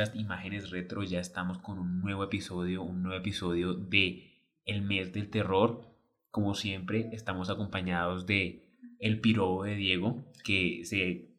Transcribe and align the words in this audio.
podcast 0.00 0.16
Imágenes 0.16 0.70
Retro. 0.70 1.02
Ya 1.02 1.20
estamos 1.20 1.58
con 1.58 1.78
un 1.78 2.00
nuevo 2.00 2.24
episodio, 2.24 2.82
un 2.82 3.02
nuevo 3.02 3.18
episodio 3.18 3.74
de 3.74 4.32
El 4.64 4.80
Mes 4.80 5.12
del 5.12 5.28
Terror. 5.28 5.82
Como 6.30 6.54
siempre, 6.54 7.10
estamos 7.12 7.50
acompañados 7.50 8.24
de 8.24 8.66
el 8.98 9.20
pirobo 9.20 9.64
de 9.64 9.74
Diego, 9.74 10.24
que 10.42 10.84
se, 10.84 11.34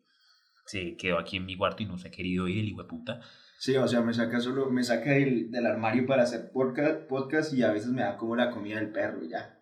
se 0.68 0.96
quedó 0.96 1.18
aquí 1.18 1.38
en 1.38 1.48
mi 1.48 1.58
cuarto 1.58 1.82
y 1.82 1.88
no 1.88 1.98
se 1.98 2.10
ha 2.10 2.12
querido 2.12 2.48
ir, 2.48 2.60
el 2.60 2.68
hijo 2.68 2.84
de 2.84 2.88
puta. 2.88 3.22
Sí, 3.58 3.76
o 3.78 3.88
sea, 3.88 4.02
me 4.02 4.14
saca 4.14 4.40
solo, 4.40 4.70
me 4.70 4.84
saca 4.84 5.10
del, 5.12 5.50
del 5.50 5.66
armario 5.66 6.06
para 6.06 6.22
hacer 6.22 6.52
podcast, 6.52 7.08
podcast 7.08 7.54
y 7.54 7.64
a 7.64 7.72
veces 7.72 7.90
me 7.90 8.04
da 8.04 8.16
como 8.16 8.36
la 8.36 8.52
comida 8.52 8.76
del 8.76 8.92
perro 8.92 9.24
y 9.24 9.30
ya. 9.30 9.58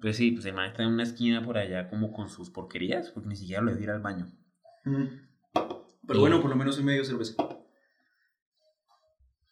Pues 0.00 0.18
sí, 0.18 0.30
pues 0.30 0.44
el 0.46 0.54
man 0.54 0.70
está 0.70 0.84
en 0.84 0.90
una 0.90 1.02
esquina 1.02 1.44
por 1.44 1.58
allá 1.58 1.88
como 1.88 2.12
con 2.12 2.28
sus 2.28 2.50
porquerías, 2.50 3.10
porque 3.10 3.28
ni 3.28 3.34
siquiera 3.34 3.60
lo 3.62 3.72
dejó 3.72 3.82
ir 3.82 3.90
al 3.90 4.02
baño. 4.02 4.26
Mm. 4.84 5.04
Pero 6.06 6.20
bueno, 6.20 6.40
por 6.40 6.50
lo 6.50 6.54
menos 6.54 6.78
en 6.78 6.84
medio 6.84 7.04
cerveza. 7.04 7.34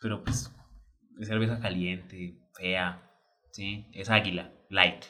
Pero 0.04 0.22
pues 0.22 0.54
es 1.18 1.28
cerveza 1.28 1.58
caliente, 1.58 2.38
fea, 2.52 3.10
¿sí? 3.52 3.86
Es 3.91 4.10
águila, 4.10 4.52
light. 4.69 5.02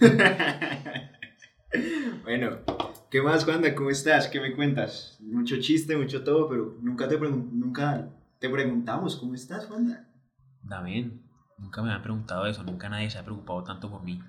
bueno, 2.24 2.58
¿qué 3.10 3.22
más, 3.22 3.48
Wanda? 3.48 3.74
¿Cómo 3.74 3.88
estás? 3.88 4.28
¿Qué 4.28 4.42
me 4.42 4.54
cuentas? 4.54 5.16
Mucho 5.22 5.58
chiste, 5.60 5.96
mucho 5.96 6.24
todo, 6.24 6.46
pero 6.50 6.76
nunca 6.82 7.08
te, 7.08 7.18
nunca 7.18 8.10
te 8.38 8.50
preguntamos 8.50 9.16
cómo 9.16 9.32
estás, 9.32 9.70
Wanda. 9.70 10.06
David, 10.62 11.12
nunca 11.56 11.80
me 11.80 11.90
han 11.90 12.02
preguntado 12.02 12.44
eso, 12.44 12.62
nunca 12.64 12.90
nadie 12.90 13.08
se 13.08 13.16
ha 13.16 13.24
preocupado 13.24 13.64
tanto 13.64 13.90
por 13.90 14.02
mí. 14.02 14.22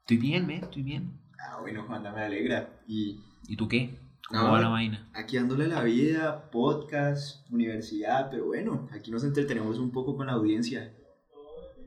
Estoy 0.00 0.16
bien, 0.16 0.44
me, 0.44 0.56
estoy 0.56 0.82
bien. 0.82 1.20
Ah, 1.38 1.58
bueno, 1.60 1.86
Wanda, 1.88 2.10
me 2.10 2.22
alegra. 2.22 2.68
Y 2.88 3.20
¿Y 3.46 3.56
tú 3.56 3.68
qué? 3.68 3.96
¿Cómo 4.28 4.42
No, 4.42 4.58
la 4.58 4.68
vaina? 4.68 5.08
aquí 5.14 5.36
dándole 5.36 5.68
la 5.68 5.82
vida, 5.84 6.50
podcast, 6.50 7.48
universidad, 7.50 8.28
pero 8.30 8.46
bueno, 8.46 8.88
aquí 8.92 9.10
nos 9.10 9.22
entretenemos 9.24 9.78
un 9.78 9.92
poco 9.92 10.16
con 10.16 10.26
la 10.26 10.32
audiencia. 10.32 10.92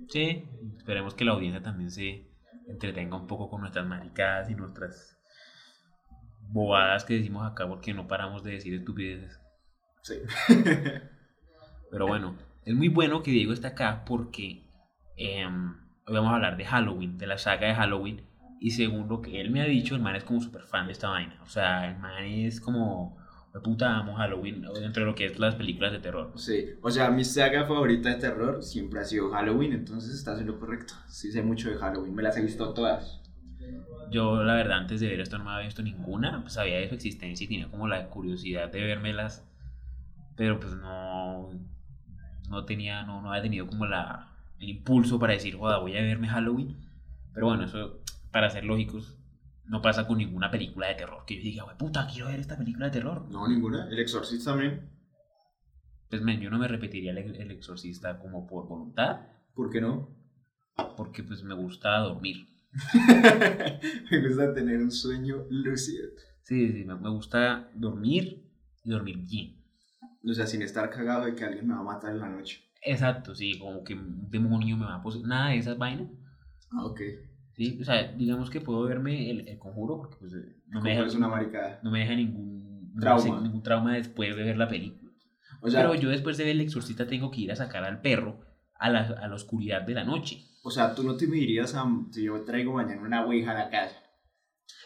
Sí, 0.07 0.43
esperemos 0.77 1.13
que 1.13 1.25
la 1.25 1.33
audiencia 1.33 1.61
también 1.61 1.91
se 1.91 2.27
entretenga 2.67 3.17
un 3.17 3.27
poco 3.27 3.49
con 3.49 3.61
nuestras 3.61 3.85
maricadas 3.85 4.49
y 4.49 4.55
nuestras 4.55 5.17
bobadas 6.51 7.03
que 7.05 7.15
decimos 7.15 7.45
acá 7.49 7.67
porque 7.67 7.93
no 7.93 8.07
paramos 8.07 8.43
de 8.43 8.51
decir 8.51 8.73
estupideces. 8.73 9.39
Sí. 10.01 10.15
Pero 11.91 12.07
bueno, 12.07 12.37
es 12.65 12.73
muy 12.73 12.87
bueno 12.87 13.21
que 13.21 13.31
Diego 13.31 13.51
esté 13.53 13.67
acá 13.67 14.03
porque 14.05 14.63
em, 15.17 15.75
hoy 16.07 16.13
vamos 16.13 16.31
a 16.31 16.35
hablar 16.35 16.55
de 16.57 16.65
Halloween, 16.65 17.17
de 17.17 17.27
la 17.27 17.37
saga 17.37 17.67
de 17.67 17.75
Halloween. 17.75 18.28
Y 18.59 18.71
según 18.71 19.07
lo 19.07 19.21
que 19.21 19.39
él 19.39 19.52
me 19.52 19.61
ha 19.61 19.65
dicho, 19.65 19.95
el 19.95 20.02
man 20.02 20.15
es 20.15 20.23
como 20.23 20.41
súper 20.41 20.63
fan 20.63 20.85
de 20.88 20.91
esta 20.91 21.09
vaina. 21.09 21.39
O 21.43 21.47
sea, 21.47 21.89
el 21.89 21.97
man 21.97 22.23
es 22.23 22.59
como, 22.59 23.17
de 23.53 23.59
puta, 23.61 23.97
amo 23.97 24.15
Halloween 24.15 24.61
dentro 24.61 25.03
de 25.03 25.09
lo 25.09 25.15
que 25.15 25.25
es 25.25 25.39
las 25.39 25.55
películas 25.55 25.91
de 25.93 25.99
terror. 25.99 26.33
Sí, 26.35 26.65
o 26.81 26.91
sea, 26.91 27.09
mi 27.09 27.23
saga 27.23 27.65
favorita 27.65 28.09
de 28.09 28.15
terror 28.15 28.61
siempre 28.61 28.99
ha 28.99 29.05
sido 29.05 29.30
Halloween, 29.31 29.73
entonces 29.73 30.13
estás 30.13 30.41
en 30.41 30.47
lo 30.47 30.59
correcto. 30.59 30.93
Sí 31.07 31.31
sé 31.31 31.41
mucho 31.41 31.69
de 31.69 31.77
Halloween, 31.77 32.13
me 32.13 32.21
las 32.23 32.35
he 32.37 32.41
visto 32.41 32.73
todas. 32.73 33.21
Yo, 34.11 34.43
la 34.43 34.55
verdad, 34.55 34.80
antes 34.80 34.99
de 34.99 35.08
ver 35.08 35.20
esto 35.20 35.37
no 35.37 35.45
me 35.45 35.52
había 35.52 35.67
visto 35.67 35.83
ninguna. 35.83 36.41
Pues 36.41 36.53
sabía 36.53 36.77
de 36.77 36.89
su 36.89 36.95
existencia 36.95 37.45
y 37.45 37.47
tenía 37.47 37.70
como 37.70 37.87
la 37.87 38.08
curiosidad 38.09 38.71
de 38.71 38.81
vérmelas. 38.81 39.45
Pero 40.36 40.59
pues 40.59 40.73
no, 40.73 41.49
no 42.49 42.65
tenía, 42.65 43.03
no, 43.03 43.21
no 43.21 43.30
había 43.30 43.43
tenido 43.43 43.67
como 43.67 43.86
la, 43.86 44.30
el 44.59 44.70
impulso 44.70 45.20
para 45.20 45.33
decir, 45.33 45.55
joda, 45.55 45.77
voy 45.77 45.95
a 45.95 46.02
verme 46.02 46.27
Halloween. 46.27 46.77
Pero 47.33 47.47
bueno, 47.47 47.65
eso, 47.65 47.99
para 48.31 48.49
ser 48.49 48.63
lógicos, 48.65 49.17
no 49.65 49.81
pasa 49.81 50.07
con 50.07 50.17
ninguna 50.17 50.49
película 50.51 50.87
de 50.87 50.95
terror. 50.95 51.23
Que 51.25 51.35
yo 51.37 51.41
diga, 51.43 51.65
"Hue 51.65 51.75
puta, 51.75 52.07
quiero 52.11 52.27
ver 52.27 52.39
esta 52.39 52.57
película 52.57 52.85
de 52.85 52.91
terror. 52.91 53.27
No, 53.29 53.47
ninguna. 53.47 53.87
El 53.89 53.99
Exorcista 53.99 54.51
también. 54.51 54.89
Pues 56.09 56.23
men, 56.23 56.39
yo 56.39 56.49
no 56.49 56.57
me 56.57 56.67
repetiría 56.67 57.11
el, 57.11 57.17
el 57.35 57.51
exorcista 57.51 58.17
como 58.17 58.47
por 58.47 58.67
voluntad. 58.67 59.27
¿Por 59.53 59.69
qué 59.69 59.79
no? 59.79 60.09
Porque 60.97 61.23
pues 61.23 61.43
me 61.43 61.53
gusta 61.53 61.99
dormir. 61.99 62.47
me 64.11 64.27
gusta 64.27 64.53
tener 64.53 64.77
un 64.77 64.91
sueño 64.91 65.45
lúcido. 65.49 66.07
Sí, 66.41 66.71
sí, 66.71 66.83
me, 66.83 66.95
me 66.95 67.09
gusta 67.09 67.69
dormir 67.75 68.43
y 68.83 68.89
dormir 68.89 69.17
bien. 69.19 69.63
O 70.27 70.33
sea, 70.33 70.47
sin 70.47 70.63
estar 70.63 70.89
cagado 70.89 71.25
de 71.25 71.35
que 71.35 71.45
alguien 71.45 71.67
me 71.67 71.75
va 71.75 71.81
a 71.81 71.83
matar 71.83 72.11
en 72.11 72.19
la 72.19 72.29
noche. 72.29 72.63
Exacto, 72.81 73.35
sí, 73.35 73.59
como 73.59 73.83
que 73.83 73.93
un 73.93 74.29
demonio 74.31 74.77
me 74.77 74.85
va 74.85 74.95
a 74.95 75.03
poseer. 75.03 75.25
Nada 75.25 75.49
de 75.49 75.57
esas 75.57 75.77
vainas. 75.77 76.09
Ah, 76.71 76.85
ok. 76.85 77.01
Sí, 77.59 77.77
o 77.81 77.83
sea, 77.83 78.14
digamos 78.14 78.49
que 78.49 78.61
puedo 78.61 78.83
verme 78.83 79.30
el, 79.30 79.45
el 79.49 79.59
conjuro 79.59 79.97
porque 79.97 80.15
pues 80.17 80.33
eh, 80.33 80.55
no, 80.67 80.81
me 80.81 80.92
deja, 80.92 81.05
es 81.05 81.14
una 81.14 81.27
maricada. 81.27 81.81
no 81.83 81.92
me 81.92 81.99
deja 81.99 82.15
ningún 82.15 82.93
no 82.93 83.02
Trauma. 83.02 83.42
ningún 83.42 83.61
trauma 83.64 83.95
después 83.95 84.33
de 84.33 84.43
ver 84.43 84.55
la 84.55 84.70
película. 84.70 85.11
O 85.61 85.70
sea, 85.70 85.81
Pero 85.81 85.95
yo 85.95 86.09
después 86.09 86.37
de 86.37 86.45
ver 86.45 86.55
el 86.55 86.61
exorcista 86.61 87.05
tengo 87.05 87.30
que 87.31 87.42
ir 87.42 87.52
a 87.52 87.58
sacar 87.58 87.83
al 87.83 87.99
perro 87.99 88.39
a 88.75 88.89
la, 88.89 89.02
a 89.02 89.27
la 89.27 89.36
oscuridad 89.36 89.81
de 89.81 89.93
la 89.93 90.05
noche. 90.05 90.37
o 90.64 90.71
sea, 90.71 90.95
tú 90.95 91.03
no 91.03 91.17
te 91.17 91.27
dirías 91.27 91.75
a 91.75 91.86
si 92.11 92.23
yo 92.23 92.45
traigo 92.45 92.71
mañana 92.71 93.02
una 93.02 93.25
ouija 93.25 93.52
a 93.52 93.55
la 93.65 93.70
casa. 93.70 93.97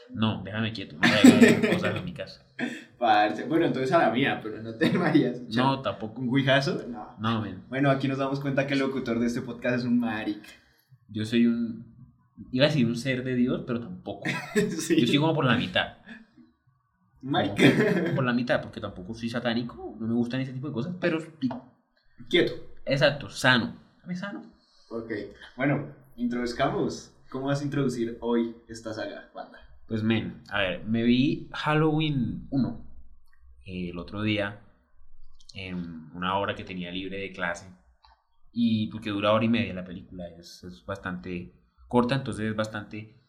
No, 0.09 0.41
déjame 0.43 0.73
quieto, 0.73 0.95
no 0.95 1.01
traigo 1.01 1.73
cosas 1.73 1.95
en 1.95 2.05
mi 2.05 2.13
casa. 2.13 2.43
Parce, 2.97 3.45
Bueno, 3.45 3.67
entonces 3.67 3.91
a 3.91 3.99
la 3.99 4.09
mía, 4.09 4.39
pero 4.41 4.63
no 4.63 4.73
te 4.73 4.89
vayas. 4.97 5.41
No, 5.55 5.79
tampoco. 5.83 6.21
¿Un 6.21 6.29
ouijazo? 6.29 6.87
No. 6.87 7.15
No. 7.19 7.45
Bueno, 7.69 7.91
aquí 7.91 8.07
nos 8.07 8.17
damos 8.17 8.39
cuenta 8.39 8.65
que 8.65 8.73
el 8.73 8.79
locutor 8.79 9.19
de 9.19 9.27
este 9.27 9.41
podcast 9.41 9.77
es 9.77 9.83
un 9.83 9.99
marica. 9.99 10.49
Yo 11.07 11.23
soy 11.23 11.45
un. 11.45 11.92
Iba 12.51 12.65
a 12.65 12.67
decir 12.69 12.85
un 12.85 12.95
ser 12.95 13.23
de 13.23 13.35
Dios, 13.35 13.63
pero 13.65 13.79
tampoco. 13.79 14.29
sí. 14.55 14.99
Yo 14.99 15.07
soy 15.07 15.17
como 15.17 15.33
por 15.33 15.45
la 15.45 15.55
mitad. 15.55 15.97
Como 17.21 17.37
por 18.15 18.23
la 18.23 18.33
mitad, 18.33 18.61
porque 18.61 18.81
tampoco 18.81 19.13
soy 19.13 19.29
satánico, 19.29 19.95
no 19.99 20.07
me 20.07 20.13
gustan 20.13 20.41
ese 20.41 20.53
tipo 20.53 20.67
de 20.67 20.73
cosas, 20.73 20.95
pero 20.99 21.19
Quieto. 22.29 22.53
exacto, 22.85 23.29
sano. 23.29 23.75
Dame 24.01 24.15
sano. 24.15 24.41
Ok. 24.89 25.11
Bueno, 25.55 25.87
introduzcamos. 26.17 27.11
¿Cómo 27.29 27.47
vas 27.47 27.61
a 27.61 27.63
introducir 27.63 28.17
hoy 28.21 28.55
esta 28.67 28.93
saga, 28.93 29.31
banda? 29.33 29.59
Pues 29.87 30.03
men, 30.03 30.43
a 30.49 30.59
ver, 30.59 30.83
me 30.85 31.03
vi 31.03 31.49
Halloween 31.51 32.47
1 32.51 32.85
eh, 33.65 33.89
el 33.89 33.97
otro 33.97 34.21
día 34.21 34.59
en 35.53 36.11
una 36.13 36.37
hora 36.37 36.55
que 36.55 36.63
tenía 36.63 36.91
libre 36.91 37.17
de 37.17 37.31
clase 37.31 37.67
y 38.51 38.87
porque 38.87 39.09
dura 39.09 39.33
hora 39.33 39.45
y 39.45 39.49
media 39.49 39.73
la 39.73 39.83
película, 39.83 40.27
es, 40.37 40.63
es 40.63 40.85
bastante 40.85 41.53
corta, 41.93 42.15
entonces 42.15 42.49
es 42.49 42.55
bastante, 42.55 43.21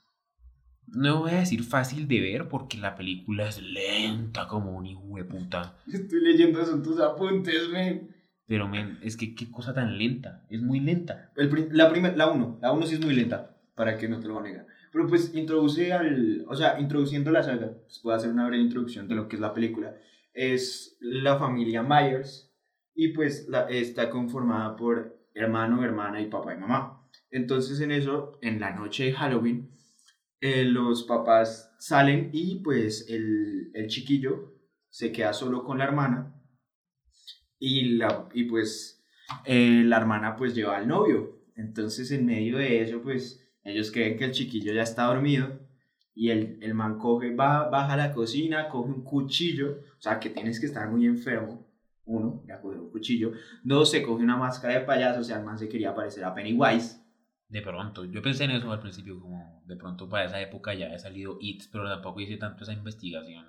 no 0.86 1.20
voy 1.20 1.32
a 1.32 1.40
decir 1.40 1.62
fácil 1.64 2.08
de 2.08 2.22
ver 2.22 2.48
porque 2.48 2.78
la 2.78 2.94
película 2.94 3.46
es 3.46 3.62
lenta 3.62 4.48
como 4.48 4.74
un 4.74 4.86
hijo 4.86 5.02
de 5.16 5.24
puta, 5.24 5.76
Estoy 5.92 6.22
leyendo 6.22 6.62
eso 6.62 6.72
en 6.72 6.82
tus 6.82 6.98
apuntes, 6.98 7.68
men. 7.68 8.16
pero 8.46 8.66
men, 8.66 8.98
es 9.02 9.18
que 9.18 9.34
qué 9.34 9.50
cosa 9.50 9.74
tan 9.74 9.98
lenta, 9.98 10.46
es 10.48 10.62
muy 10.62 10.80
lenta. 10.80 11.30
El 11.36 11.68
la 11.72 11.90
primera, 11.90 12.16
la 12.16 12.30
1. 12.30 12.60
La 12.62 12.72
1 12.72 12.86
sí 12.86 12.94
es 12.94 13.04
muy 13.04 13.14
lenta, 13.14 13.54
para 13.74 13.98
que 13.98 14.08
no 14.08 14.18
te 14.18 14.28
lo 14.28 14.32
voy 14.32 14.48
a 14.48 14.50
negar. 14.50 14.66
Pero 14.90 15.08
pues 15.08 15.34
introduce 15.34 15.92
al. 15.92 16.46
O 16.48 16.54
sea, 16.54 16.80
introduciendo 16.80 17.30
la 17.30 17.42
saga, 17.42 17.70
pues 17.82 17.98
puedo 17.98 18.16
hacer 18.16 18.30
una 18.30 18.46
breve 18.46 18.62
introducción 18.62 19.08
de 19.08 19.14
lo 19.14 19.28
que 19.28 19.36
es 19.36 19.42
la 19.42 19.52
película. 19.52 19.94
Es 20.32 20.96
la 21.00 21.36
familia 21.38 21.82
Myers 21.82 22.50
y 22.94 23.08
pues 23.08 23.46
la, 23.46 23.68
está 23.68 24.08
conformada 24.08 24.74
por 24.74 25.18
hermano, 25.34 25.84
hermana 25.84 26.22
y 26.22 26.30
papá 26.30 26.54
y 26.54 26.58
mamá. 26.58 27.03
Entonces 27.34 27.80
en 27.80 27.90
eso, 27.90 28.38
en 28.42 28.60
la 28.60 28.70
noche 28.70 29.06
de 29.06 29.12
Halloween, 29.12 29.68
eh, 30.40 30.62
los 30.62 31.02
papás 31.02 31.74
salen 31.80 32.30
y 32.32 32.60
pues 32.60 33.06
el, 33.08 33.72
el 33.74 33.88
chiquillo 33.88 34.54
se 34.88 35.10
queda 35.10 35.32
solo 35.32 35.64
con 35.64 35.78
la 35.78 35.84
hermana 35.84 36.40
y, 37.58 37.96
la, 37.96 38.28
y 38.32 38.44
pues 38.44 39.04
eh, 39.46 39.82
la 39.84 39.96
hermana 39.96 40.36
pues 40.36 40.54
lleva 40.54 40.76
al 40.76 40.86
novio. 40.86 41.40
Entonces 41.56 42.12
en 42.12 42.24
medio 42.24 42.58
de 42.58 42.82
eso 42.82 43.02
pues 43.02 43.44
ellos 43.64 43.90
creen 43.90 44.16
que 44.16 44.26
el 44.26 44.30
chiquillo 44.30 44.72
ya 44.72 44.82
está 44.82 45.06
dormido 45.06 45.58
y 46.14 46.30
el, 46.30 46.60
el 46.62 46.72
man 46.74 46.98
coge, 46.98 47.34
va, 47.34 47.68
baja 47.68 47.94
a 47.94 47.96
la 47.96 48.12
cocina, 48.12 48.68
coge 48.68 48.90
un 48.90 49.02
cuchillo, 49.02 49.80
o 49.98 50.00
sea 50.00 50.20
que 50.20 50.30
tienes 50.30 50.60
que 50.60 50.66
estar 50.66 50.88
muy 50.88 51.04
enfermo. 51.04 51.66
Uno, 52.04 52.44
ya 52.46 52.60
coge 52.60 52.78
un 52.78 52.90
cuchillo. 52.92 53.32
Dos, 53.64 53.90
se 53.90 54.04
coge 54.04 54.22
una 54.22 54.36
máscara 54.36 54.74
de 54.74 54.86
payaso, 54.86 55.18
o 55.18 55.24
sea, 55.24 55.38
el 55.38 55.44
man 55.44 55.58
se 55.58 55.68
quería 55.68 55.96
parecer 55.96 56.22
a 56.22 56.32
Pennywise. 56.32 57.03
De 57.54 57.62
pronto, 57.62 58.04
yo 58.04 58.20
pensé 58.20 58.42
en 58.44 58.50
eso 58.50 58.72
al 58.72 58.80
principio, 58.80 59.20
como 59.20 59.62
de 59.64 59.76
pronto 59.76 60.08
para 60.08 60.24
esa 60.24 60.40
época 60.40 60.74
ya 60.74 60.86
había 60.86 60.98
salido 60.98 61.38
It, 61.40 61.62
pero 61.70 61.88
tampoco 61.88 62.20
hice 62.20 62.36
tanto 62.36 62.64
esa 62.64 62.72
investigación. 62.72 63.44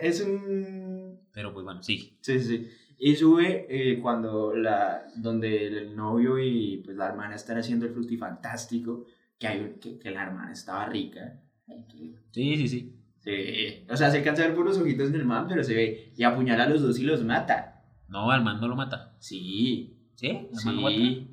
Es 0.00 0.20
un... 0.20 1.18
Pero 1.32 1.52
pues 1.52 1.64
bueno, 1.64 1.82
sí. 1.82 2.16
Sí, 2.20 2.38
sí, 2.38 2.44
sí. 2.58 2.68
Y 2.96 3.16
sube 3.16 3.66
eh, 3.68 3.98
cuando 4.00 4.54
la, 4.54 5.02
donde 5.16 5.66
el 5.66 5.96
novio 5.96 6.38
y 6.38 6.80
pues 6.84 6.96
la 6.96 7.08
hermana 7.08 7.34
están 7.34 7.58
haciendo 7.58 7.86
el 7.86 7.92
frutifantástico, 7.92 9.04
que, 9.36 9.48
hay, 9.48 9.74
que, 9.80 9.98
que 9.98 10.12
la 10.12 10.22
hermana 10.22 10.52
estaba 10.52 10.86
rica. 10.86 11.42
Que- 11.66 12.14
Sí, 12.30 12.56
sí, 12.56 12.68
sí. 12.68 13.00
Sí. 13.18 13.84
O 13.90 13.96
sea, 13.96 14.12
se 14.12 14.18
alcanza 14.18 14.44
a 14.44 14.46
ver 14.46 14.54
por 14.54 14.64
los 14.64 14.78
ojitos 14.78 15.10
del 15.10 15.24
man, 15.24 15.46
pero 15.48 15.64
se 15.64 15.74
ve 15.74 16.12
y 16.16 16.22
apuñala 16.22 16.64
a 16.64 16.68
los 16.68 16.82
dos 16.82 17.00
y 17.00 17.02
los 17.02 17.24
mata. 17.24 17.82
No, 18.06 18.30
al 18.30 18.44
man 18.44 18.60
no 18.60 18.68
lo 18.68 18.76
mata. 18.76 19.16
Sí, 19.18 19.98
¿Sí? 20.14 20.28
¿Al 20.56 20.64
man 20.66 20.76
lo 20.76 20.82
mata? 20.82 20.94
sí. 20.94 21.30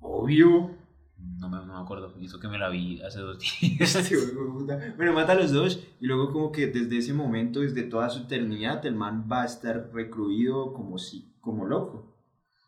Obvio. 0.00 0.79
Acuerdo. 1.98 2.14
Hizo 2.20 2.38
que 2.38 2.48
me 2.48 2.58
la 2.58 2.68
vi 2.68 3.00
hace 3.02 3.20
dos 3.20 3.38
días. 3.60 3.96
Puta. 4.52 4.94
Bueno, 4.96 5.12
mata 5.12 5.32
a 5.32 5.34
los 5.34 5.50
dos 5.52 5.82
y 6.00 6.06
luego 6.06 6.32
como 6.32 6.52
que 6.52 6.68
desde 6.68 6.98
ese 6.98 7.12
momento, 7.12 7.60
desde 7.60 7.82
toda 7.82 8.08
su 8.10 8.20
eternidad, 8.24 8.84
el 8.86 8.94
man 8.94 9.26
va 9.30 9.42
a 9.42 9.46
estar 9.46 9.90
recluido 9.92 10.72
como 10.72 10.98
si, 10.98 11.32
como 11.40 11.64
loco. 11.66 12.16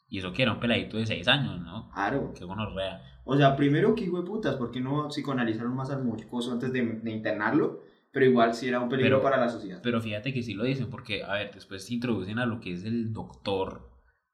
Y 0.08 0.18
eso 0.18 0.32
que 0.32 0.42
era 0.42 0.52
un 0.52 0.60
peladito 0.60 0.96
de 0.98 1.06
6 1.06 1.26
años, 1.28 1.60
¿no? 1.60 1.90
Claro. 1.94 2.32
Qué 2.36 2.44
gonorrea. 2.44 3.00
O 3.24 3.36
sea, 3.36 3.54
primero 3.56 3.94
que 3.94 4.04
hijo 4.04 4.20
de 4.20 4.26
putas, 4.26 4.56
¿por 4.56 4.70
qué 4.72 4.80
no 4.80 5.08
psicoanalizaron 5.08 5.74
más 5.74 5.90
al 5.90 6.04
mocoso 6.04 6.52
antes 6.52 6.72
de, 6.72 6.82
de 6.84 7.10
internarlo? 7.12 7.82
Pero 8.10 8.26
igual 8.26 8.52
sí 8.54 8.68
era 8.68 8.80
un 8.80 8.88
peligro 8.90 9.18
Pero- 9.18 9.22
para 9.22 9.38
la 9.40 9.48
sociedad. 9.48 9.80
Pero 9.82 10.00
fíjate 10.02 10.34
que 10.34 10.42
sí 10.42 10.52
lo 10.54 10.64
dicen, 10.64 10.90
porque, 10.90 11.22
a 11.22 11.32
ver, 11.34 11.54
después 11.54 11.86
se 11.86 11.94
introducen 11.94 12.38
a 12.38 12.44
lo 12.46 12.60
que 12.60 12.72
es 12.72 12.84
el 12.84 13.12
doctor 13.12 13.88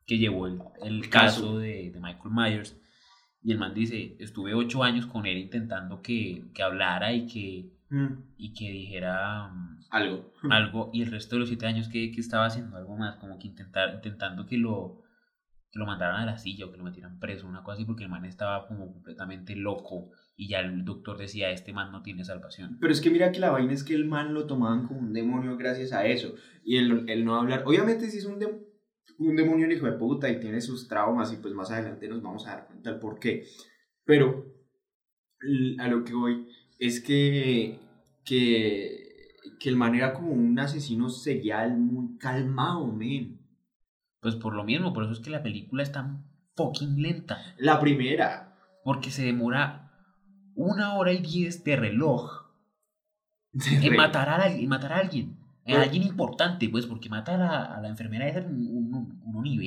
que 0.07 0.19
llevó 0.19 0.47
el, 0.47 0.59
el 0.83 1.09
Caso. 1.11 1.43
caso 1.43 1.59
de, 1.59 1.91
de 1.93 2.01
Michael 2.01 2.31
Myers. 2.35 2.81
Y 3.43 3.53
el 3.53 3.59
man 3.59 3.73
dice, 3.75 4.17
estuve 4.19 4.55
ocho 4.55 4.83
años 4.83 5.07
con 5.07 5.25
él 5.27 5.39
intentando 5.39 6.03
que, 6.03 6.45
que 6.55 6.63
hablara 6.63 7.13
y 7.13 7.27
que, 7.27 7.71
Mm, 7.91 8.23
y 8.37 8.53
que 8.53 8.71
dijera 8.71 9.49
mm, 9.49 9.79
algo. 9.91 10.31
algo. 10.51 10.91
Y 10.93 11.01
el 11.03 11.11
resto 11.11 11.37
de 11.37 11.41
los 11.41 11.49
siete 11.49 11.67
años 11.67 11.89
que, 11.89 12.11
que 12.13 12.21
estaba 12.21 12.45
haciendo 12.45 12.77
algo 12.77 12.95
más, 12.99 13.17
como 13.17 13.39
que 13.39 13.47
intentar, 13.49 13.95
intentando 13.95 14.45
que 14.45 14.59
lo, 14.59 15.01
que 15.73 15.79
lo 15.79 15.87
mandaran 15.87 16.21
a 16.21 16.27
la 16.27 16.37
silla 16.37 16.67
o 16.67 16.71
que 16.71 16.77
lo 16.77 16.85
metieran 16.85 17.19
preso, 17.19 17.47
una 17.47 17.63
cosa 17.63 17.77
así, 17.77 17.87
porque 17.87 18.05
el 18.05 18.11
man 18.11 18.27
estaba 18.27 18.67
como 18.67 18.93
completamente 18.93 19.57
loco. 19.57 20.11
Y 20.37 20.49
ya 20.49 20.61
el 20.61 20.85
doctor 20.85 21.17
decía, 21.17 21.51
este 21.51 21.73
man 21.73 21.91
no 21.91 22.03
tiene 22.03 22.25
salvación. 22.27 22.77
Pero 22.79 22.93
es 22.93 23.01
que 23.01 23.09
mira 23.11 23.33
que 23.33 23.41
la 23.41 23.51
vaina 23.51 23.73
es 23.73 23.83
que 23.85 23.95
el 23.95 24.05
man 24.05 24.35
lo 24.35 24.47
tomaban 24.47 24.87
como 24.87 25.01
un 25.01 25.15
demonio 25.15 25.57
gracias 25.57 25.93
a 25.95 26.05
eso. 26.05 26.35
Y 26.63 26.77
el, 26.77 27.09
el 27.09 27.25
no 27.25 27.37
hablar. 27.37 27.63
Obviamente, 27.65 28.11
sí 28.11 28.19
es 28.19 28.27
un, 28.27 28.39
de- 28.39 28.68
un 29.19 29.37
demonio 29.37 29.67
el 29.67 29.73
hijo 29.73 29.87
de 29.87 29.93
puta 29.93 30.29
y 30.31 30.41
tiene 30.41 30.61
sus 30.61 30.89
traumas, 30.89 31.33
y 31.33 31.37
pues 31.37 31.53
más 31.55 31.71
adelante 31.71 32.09
nos 32.09 32.23
vamos 32.23 32.47
a 32.47 32.51
dar 32.51 32.67
cuenta 32.67 32.91
del 32.91 33.01
por 33.01 33.19
qué. 33.19 33.45
Pero 34.05 34.47
a 35.79 35.89
lo 35.89 36.05
que 36.05 36.15
voy 36.15 36.49
es 36.79 37.01
que, 37.01 37.79
que, 38.25 39.37
que 39.61 39.69
el 39.69 39.77
man 39.77 39.95
era 39.95 40.15
como 40.15 40.33
un 40.33 40.59
asesino 40.59 41.09
serial 41.09 41.77
muy 41.77 42.17
calmado, 42.19 42.87
men. 42.87 43.39
Pues 44.21 44.35
por 44.37 44.55
lo 44.55 44.65
mismo, 44.65 44.93
por 44.93 45.05
eso 45.05 45.13
es 45.13 45.21
que 45.21 45.31
la 45.31 45.43
película 45.43 45.83
es 45.83 45.93
tan 45.93 46.25
fucking 46.57 47.01
lenta. 47.03 47.39
La 47.59 47.79
primera. 47.81 48.57
Porque 48.85 49.11
se 49.11 49.25
demora 49.25 49.93
una 50.55 50.95
hora 50.97 51.13
y 51.13 51.21
diez 51.21 51.63
de 51.63 51.77
reloj 51.77 52.49
en 53.53 53.97
matar 53.97 54.29
a, 54.29 54.37
alguien- 54.43 54.63
en 54.65 54.69
matar 54.69 54.93
a 54.93 54.99
alguien. 54.99 55.37
A 55.67 55.83
alguien 55.83 56.03
importante, 56.03 56.67
pues, 56.71 56.87
porque 56.87 57.11
matar 57.11 57.43
a, 57.43 57.77
a 57.77 57.81
la 57.83 57.89
enfermera 57.89 58.27
es 58.27 58.43
un, 58.45 58.88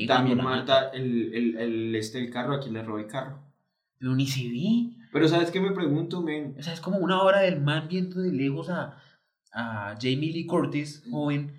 También 0.08 0.38
mata 0.38 0.90
el, 0.90 1.34
el, 1.34 1.58
el, 1.58 1.96
este, 1.96 2.20
el 2.20 2.30
carro, 2.30 2.54
a 2.56 2.60
quien 2.60 2.74
le 2.74 2.84
robó 2.84 3.00
el 3.00 3.08
carro. 3.08 3.40
Pero 4.00 4.16
ni 4.16 4.28
se 4.28 4.48
ve. 4.50 4.98
Pero 5.12 5.28
¿sabes 5.28 5.52
qué 5.52 5.60
me 5.60 5.72
pregunto, 5.72 6.22
men? 6.22 6.56
O 6.58 6.62
sea, 6.64 6.74
es 6.74 6.82
como 6.82 6.98
una 6.98 7.22
hora 7.22 7.42
del 7.42 7.60
man 7.62 7.88
viendo 7.90 8.22
de 8.22 8.32
lejos 8.32 8.70
a, 8.70 8.98
a 9.54 9.96
Jamie 10.02 10.32
Lee 10.32 10.46
Curtis, 10.46 11.04
joven, 11.12 11.54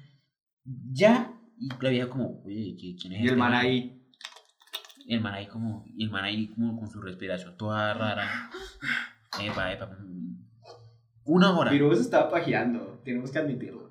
ya, 0.65 1.33
y 1.59 1.69
la 1.81 1.91
vieja 1.91 2.09
como, 2.09 2.43
oye, 2.45 2.77
¿qui- 2.77 2.97
¿quién 3.01 3.13
es 3.13 3.21
Y 3.21 3.23
el 3.23 3.27
este 3.29 3.37
man 3.37 3.53
ahí 3.55 4.03
El 5.07 5.21
man 5.21 5.35
ahí 5.35 5.47
como, 5.47 5.85
y 5.87 6.05
el 6.05 6.11
man 6.11 6.25
ahí 6.25 6.49
como 6.49 6.79
con 6.79 6.89
su 6.91 7.01
respiración 7.01 7.57
toda 7.57 7.93
rara. 7.95 8.51
Epa, 9.43 9.73
epa. 9.73 9.97
Una 11.25 11.57
hora. 11.57 11.71
Pero 11.71 11.89
vos 11.89 12.01
estaba 12.01 12.29
pajeando, 12.31 13.01
tenemos 13.05 13.31
que 13.31 13.39
admitirlo. 13.39 13.91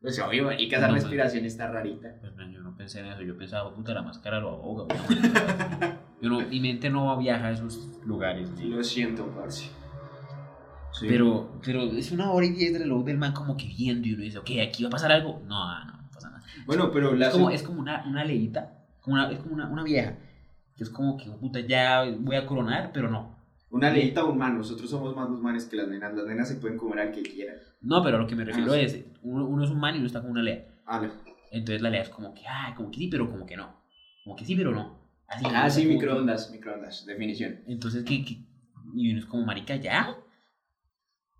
Pues 0.00 0.18
obvio, 0.20 0.44
marica, 0.44 0.76
esa 0.76 0.88
No, 0.88 0.94
respiración 0.94 1.44
está 1.44 1.68
rarita. 1.70 2.16
Pues, 2.20 2.34
man, 2.36 2.52
yo 2.52 2.60
no 2.60 2.65
pensé 2.86 3.00
en 3.00 3.06
eso, 3.06 3.22
yo 3.22 3.36
pensaba, 3.36 3.74
puta, 3.74 3.92
la 3.92 4.02
máscara 4.02 4.38
lo 4.38 4.50
ahoga. 4.50 4.94
Yo 6.20 6.30
no, 6.30 6.40
mi 6.48 6.60
mente 6.60 6.88
no 6.88 7.16
viaja 7.18 7.48
a 7.48 7.50
esos 7.50 7.98
lugares. 8.04 8.48
¿no? 8.50 8.76
Lo 8.76 8.84
siento, 8.84 9.26
parce. 9.34 9.68
Sí. 10.92 11.06
Pero, 11.08 11.50
pero 11.64 11.82
es 11.82 12.12
una 12.12 12.30
hora 12.30 12.46
y 12.46 12.50
diez 12.50 12.72
de 12.72 12.78
reloj 12.78 13.04
del 13.04 13.18
man 13.18 13.32
como 13.32 13.56
que 13.56 13.66
viendo 13.66 14.06
y 14.06 14.14
uno 14.14 14.22
dice, 14.22 14.38
ok, 14.38 14.50
aquí 14.66 14.84
va 14.84 14.88
a 14.88 14.92
pasar 14.92 15.10
algo. 15.10 15.42
No, 15.46 15.84
no, 15.84 15.84
no 16.00 16.10
pasa 16.12 16.30
nada. 16.30 16.44
Bueno, 16.64 16.90
pero 16.92 17.12
la 17.16 17.26
Es 17.26 17.32
como, 17.32 17.50
es 17.50 17.62
como 17.64 17.80
una, 17.80 18.04
una 18.06 18.24
leíta, 18.24 18.86
como 19.00 19.14
una, 19.14 19.30
es 19.32 19.40
como 19.40 19.54
una, 19.54 19.68
una 19.68 19.82
vieja, 19.82 20.16
que 20.76 20.84
es 20.84 20.90
como 20.90 21.16
que, 21.16 21.28
puta, 21.32 21.58
ya 21.60 22.04
voy 22.20 22.36
a 22.36 22.46
coronar, 22.46 22.92
pero 22.94 23.10
no. 23.10 23.36
una 23.70 23.90
leíta 23.90 24.24
un 24.24 24.38
man. 24.38 24.56
Nosotros 24.56 24.88
somos 24.88 25.14
más 25.16 25.28
los 25.28 25.40
manes 25.40 25.64
que 25.66 25.76
las 25.76 25.88
nenas. 25.88 26.14
Las 26.14 26.24
nenas 26.26 26.48
se 26.48 26.54
pueden 26.54 26.78
comer 26.78 27.00
al 27.00 27.10
que 27.10 27.22
quieran. 27.22 27.56
No, 27.82 28.00
pero 28.02 28.16
a 28.16 28.20
lo 28.20 28.26
que 28.28 28.36
me 28.36 28.44
refiero 28.44 28.72
Ah, 28.72 28.76
sí. 28.76 28.84
es, 28.84 29.04
uno, 29.22 29.44
uno 29.44 29.64
es 29.64 29.70
un 29.70 29.80
man 29.80 29.96
y 29.96 29.98
uno 29.98 30.06
está 30.06 30.22
con 30.22 30.30
una 30.30 30.42
lea. 30.42 30.66
Ah, 30.86 31.00
no. 31.00 31.25
Entonces 31.56 31.80
la 31.82 31.90
lea 31.90 32.02
es 32.02 32.10
como 32.10 32.34
que, 32.34 32.46
ay, 32.46 32.74
como 32.74 32.90
que 32.90 32.98
sí, 32.98 33.08
pero 33.08 33.30
como 33.30 33.46
que 33.46 33.56
no. 33.56 33.82
Como 34.24 34.36
que 34.36 34.44
sí, 34.44 34.54
pero 34.56 34.72
no. 34.72 35.06
Así, 35.26 35.44
Ah, 35.48 35.68
sí, 35.70 35.86
microondas, 35.86 36.50
microondas, 36.50 37.04
definición. 37.06 37.60
Entonces, 37.66 38.04
¿qué, 38.04 38.24
qué? 38.24 38.38
Y 38.94 39.10
uno 39.10 39.18
es 39.20 39.26
como, 39.26 39.44
marica, 39.44 39.76
¿ya? 39.76 40.16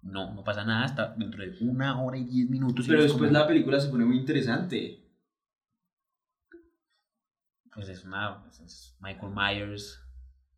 No, 0.03 0.33
no 0.35 0.43
pasa 0.45 0.65
nada 0.65 0.85
hasta 0.85 1.15
dentro 1.17 1.43
de 1.43 1.53
una 1.61 2.01
hora 2.01 2.17
y 2.17 2.25
diez 2.25 2.49
minutos. 2.49 2.87
Pero 2.87 3.03
después 3.03 3.21
como, 3.29 3.33
la 3.39 3.47
película 3.47 3.79
se 3.81 3.89
pone 3.89 4.05
muy 4.05 4.17
interesante. 4.17 5.03
Pues 7.75 7.89
es 7.89 8.05
una... 8.05 8.43
es 8.65 8.97
Michael 9.01 9.33
Myers 9.35 10.01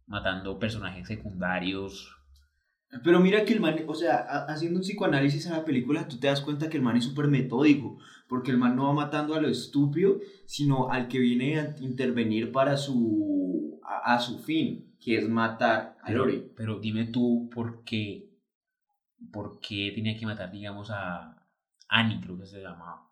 matando 0.06 0.58
personajes 0.58 1.06
secundarios. 1.06 2.14
Pero 3.04 3.20
mira 3.20 3.44
que 3.44 3.52
el 3.54 3.60
man, 3.60 3.76
o 3.86 3.94
sea, 3.94 4.16
ha- 4.16 4.44
haciendo 4.46 4.78
un 4.78 4.82
psicoanálisis 4.82 5.46
a 5.46 5.58
la 5.58 5.64
película, 5.64 6.08
tú 6.08 6.18
te 6.18 6.26
das 6.28 6.40
cuenta 6.40 6.70
que 6.70 6.76
el 6.78 6.82
man 6.82 6.96
es 6.96 7.04
súper 7.04 7.26
metódico, 7.26 7.98
porque 8.28 8.50
el 8.50 8.58
man 8.58 8.76
no 8.76 8.84
va 8.88 8.92
matando 8.92 9.34
a 9.34 9.40
lo 9.40 9.48
estúpido, 9.48 10.18
sino 10.46 10.90
al 10.90 11.08
que 11.08 11.18
viene 11.18 11.58
a 11.58 11.74
intervenir 11.80 12.52
para 12.52 12.76
su, 12.76 13.80
a, 13.82 14.14
a 14.14 14.20
su 14.20 14.38
fin, 14.38 14.94
que 15.00 15.16
es 15.16 15.28
matar 15.28 15.96
a 16.02 16.12
Lori. 16.12 16.52
pero 16.56 16.78
dime 16.78 17.06
tú 17.06 17.48
por 17.52 17.84
qué, 17.84 18.28
por 19.32 19.60
qué 19.60 19.92
tenía 19.94 20.16
que 20.18 20.26
matar, 20.26 20.50
digamos, 20.50 20.90
a 20.90 21.36
Annie, 21.88 22.20
creo 22.20 22.38
que 22.38 22.46
se 22.46 22.60
llamaba. 22.60 23.04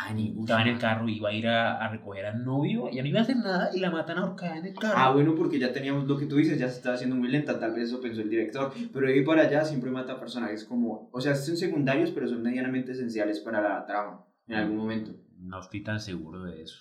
Annie, 0.00 0.32
Estaba 0.38 0.62
en 0.62 0.68
el 0.68 0.78
carro, 0.78 1.08
iba 1.08 1.28
a 1.28 1.32
ir 1.32 1.48
a, 1.48 1.84
a 1.84 1.88
recoger 1.88 2.24
al 2.24 2.44
novio, 2.44 2.88
y 2.88 3.00
no 3.02 3.06
iba 3.08 3.18
a 3.18 3.22
hacer 3.22 3.36
nada, 3.36 3.70
y 3.74 3.80
la 3.80 3.90
matan 3.90 4.18
ahorcada 4.18 4.56
en 4.56 4.66
el 4.66 4.74
carro. 4.74 4.94
Ah, 4.96 5.10
bueno, 5.12 5.34
porque 5.34 5.58
ya 5.58 5.72
teníamos 5.72 6.06
lo 6.06 6.16
que 6.16 6.26
tú 6.26 6.36
dices, 6.36 6.56
ya 6.56 6.68
se 6.68 6.76
estaba 6.76 6.94
haciendo 6.94 7.16
muy 7.16 7.28
lenta, 7.28 7.58
tal 7.58 7.72
vez 7.74 7.88
eso 7.88 8.00
pensó 8.00 8.20
el 8.20 8.30
director, 8.30 8.72
pero 8.92 9.08
de 9.08 9.14
ahí 9.14 9.24
para 9.24 9.42
allá 9.42 9.64
siempre 9.64 9.90
mata 9.90 10.20
personajes 10.20 10.64
como, 10.64 11.10
o 11.12 11.20
sea, 11.20 11.34
son 11.34 11.56
secundarios, 11.56 12.12
pero 12.12 12.28
son 12.28 12.42
medianamente 12.42 12.92
esenciales 12.92 13.40
para 13.40 13.60
la 13.60 13.86
trama, 13.86 14.24
en 14.48 14.54
algún 14.54 14.76
momento. 14.76 15.12
No 15.38 15.60
estoy 15.60 15.82
tan 15.82 16.00
seguro 16.00 16.42
de 16.42 16.62
eso. 16.62 16.78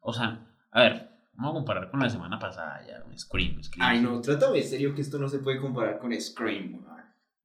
O 0.00 0.12
sea, 0.12 0.46
a 0.70 0.82
ver, 0.82 1.10
vamos 1.34 1.52
a 1.52 1.54
comparar 1.54 1.90
con 1.90 2.00
la 2.00 2.08
semana 2.10 2.38
pasada 2.38 2.80
ya, 2.86 3.02
un 3.04 3.18
Scream. 3.18 3.62
Scream. 3.62 3.88
Ay, 3.88 4.00
no, 4.00 4.20
trátame 4.20 4.58
en 4.58 4.64
serio 4.64 4.94
que 4.94 5.00
esto 5.00 5.18
no 5.18 5.28
se 5.28 5.38
puede 5.40 5.60
comparar 5.60 5.98
con 5.98 6.12
Scream. 6.18 6.80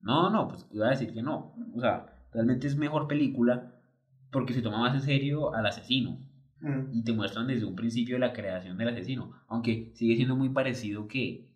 No, 0.02 0.30
no, 0.30 0.48
pues 0.50 0.68
iba 0.72 0.88
a 0.88 0.92
decir 0.92 1.14
que 1.14 1.22
no. 1.22 1.56
O 1.76 1.80
sea, 1.80 2.06
realmente 2.32 2.68
es 2.68 2.76
mejor 2.76 3.08
película 3.08 3.74
porque 4.32 4.54
se 4.54 4.62
toma 4.62 4.80
más 4.80 4.94
en 4.96 5.02
serio 5.02 5.54
al 5.54 5.66
asesino 5.66 6.20
Mm. 6.64 6.94
y 6.94 7.04
te 7.04 7.12
muestran 7.12 7.46
desde 7.48 7.66
un 7.66 7.76
principio 7.76 8.18
la 8.18 8.32
creación 8.32 8.78
del 8.78 8.88
asesino. 8.88 9.34
Aunque 9.50 9.92
sigue 9.96 10.16
siendo 10.16 10.38
muy 10.38 10.48
parecido 10.50 11.10
que 11.10 11.52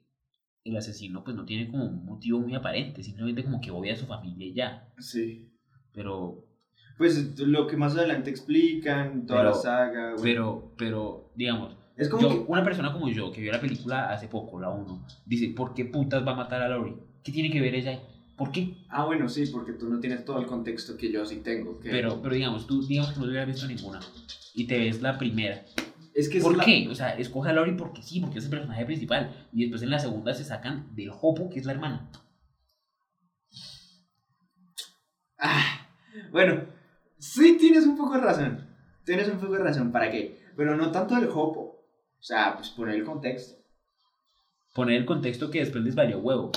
el 0.65 0.75
asesino 0.75 1.23
pues 1.23 1.33
no 1.33 1.45
tiene 1.45 1.71
como 1.71 1.85
un 1.85 2.03
motivo 2.05 2.41
muy 2.41 2.53
aparente, 2.55 3.01
simplemente 3.03 3.41
como 3.43 3.61
que 3.61 3.71
odia 3.71 3.93
a 3.93 3.95
su 3.95 4.05
familia 4.05 4.47
y 4.47 4.53
ya. 4.53 4.89
Sí. 4.97 5.49
Pero, 5.93 6.45
Pues 6.97 7.39
lo 7.39 7.67
que 7.67 7.77
más 7.77 7.95
adelante 7.95 8.29
explican, 8.29 9.25
toda 9.27 9.39
Pero- 9.41 9.49
la 9.51 9.55
saga. 9.55 10.01
bueno. 10.09 10.21
pero, 10.23 10.71
pero, 10.77 11.31
digamos, 11.35 11.75
es 11.95 12.09
como 12.09 12.23
yo- 12.23 12.29
que. 12.29 12.51
una 12.51 12.63
persona 12.63 12.91
como 12.91 13.09
yo 13.09 13.31
que 13.31 13.41
vio 13.41 13.51
la 13.51 13.61
película 13.61 14.09
hace 14.11 14.27
poco, 14.27 14.59
la 14.59 14.69
1, 14.69 15.05
dice, 15.25 15.49
¿por 15.55 15.73
qué 15.73 15.85
putas 15.85 16.25
va 16.25 16.31
a 16.31 16.35
matar 16.35 16.61
a 16.61 16.69
Lori? 16.69 16.95
¿Qué 17.23 17.31
tiene 17.31 17.51
que 17.51 17.61
ver 17.61 17.75
ella 17.75 17.91
ahí? 17.91 17.99
¿Por 18.35 18.51
qué? 18.51 18.77
Ah, 18.89 19.05
bueno, 19.05 19.27
sí, 19.29 19.45
porque 19.51 19.73
tú 19.73 19.89
no 19.89 19.99
tienes 19.99 20.23
todo 20.25 20.39
el 20.39 20.45
contexto 20.47 20.95
que 20.97 21.11
yo 21.11 21.25
sí 21.25 21.37
tengo. 21.37 21.79
que- 21.79 21.89
Pero, 21.89 22.21
pero 22.21 22.33
digamos, 22.35 22.65
tú 22.67 22.85
digamos 22.85 23.11
que 23.13 23.19
no 23.19 23.25
hubieras 23.25 23.47
visto 23.47 23.67
ninguna 23.67 23.99
y 24.55 24.65
te 24.65 24.77
ves 24.79 25.01
la 25.01 25.17
primera. 25.17 25.63
es 26.13 26.29
que 26.29 26.39
es 26.39 26.43
¿Por 26.43 26.57
la- 26.57 26.65
qué? 26.65 26.87
O 26.89 26.95
sea, 26.95 27.15
escoge 27.15 27.49
a 27.51 27.53
Lori 27.53 27.73
porque 27.73 28.01
sí, 28.01 28.19
porque 28.19 28.39
es 28.39 28.45
el 28.45 28.49
personaje 28.49 28.83
principal. 28.85 29.47
Y 29.53 29.61
después 29.61 29.83
en 29.83 29.91
la 29.91 29.99
segunda 29.99 30.33
se 30.33 30.43
sacan 30.43 30.87
del 30.95 31.11
Hopo, 31.11 31.47
que 31.49 31.59
es 31.59 31.65
la 31.67 31.73
hermana. 31.73 32.09
Ah, 35.39 35.87
bueno, 36.31 36.63
sí 37.19 37.57
tienes 37.57 37.85
un 37.85 37.97
poco 37.97 38.13
de 38.15 38.21
razón. 38.21 38.67
Tienes 39.05 39.27
un 39.29 39.39
poco 39.39 39.53
de 39.53 39.63
razón, 39.63 39.91
¿para 39.91 40.11
qué? 40.11 40.39
Pero 40.55 40.75
no 40.75 40.91
tanto 40.91 41.15
el 41.17 41.25
hopo. 41.29 41.59
O 42.19 42.23
sea, 42.23 42.55
pues 42.55 42.69
poner 42.69 42.95
el 42.95 43.03
contexto. 43.05 43.55
Poner 44.73 44.97
el 44.97 45.05
contexto 45.05 45.49
que 45.49 45.59
después 45.59 45.83
les 45.83 45.95
valió 45.95 46.19
huevo. 46.19 46.51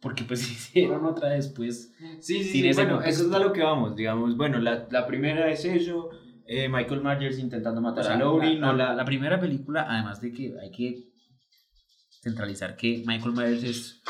Porque 0.00 0.24
pues 0.24 0.40
hicieron 0.50 1.04
otra 1.04 1.28
después. 1.30 1.92
Sí, 2.20 2.42
sí, 2.42 2.44
sí. 2.44 2.68
ese 2.68 2.80
Bueno, 2.82 2.96
contexto. 2.96 3.22
eso 3.24 3.30
es 3.30 3.36
a 3.36 3.44
lo 3.44 3.52
que 3.52 3.62
vamos, 3.62 3.96
digamos. 3.96 4.36
Bueno, 4.36 4.58
la, 4.60 4.86
la 4.90 5.06
primera 5.06 5.50
es 5.50 5.64
eso. 5.64 6.10
Eh, 6.46 6.68
Michael 6.68 7.02
Myers 7.02 7.38
intentando 7.38 7.80
O 7.80 7.82
matar 7.82 8.04
sea, 8.04 8.14
a 8.14 8.18
Laurie, 8.18 8.54
la, 8.58 8.66
no 8.68 8.72
la- 8.72 9.04
primera 9.04 9.38
película, 9.38 9.86
además 9.88 10.20
de 10.20 10.32
que 10.32 10.52
hay 10.60 10.70
que 10.72 11.10
centralizar 12.22 12.76
que 12.76 13.02
Michael 13.06 13.32
Myers 13.34 13.62
es 13.62 14.02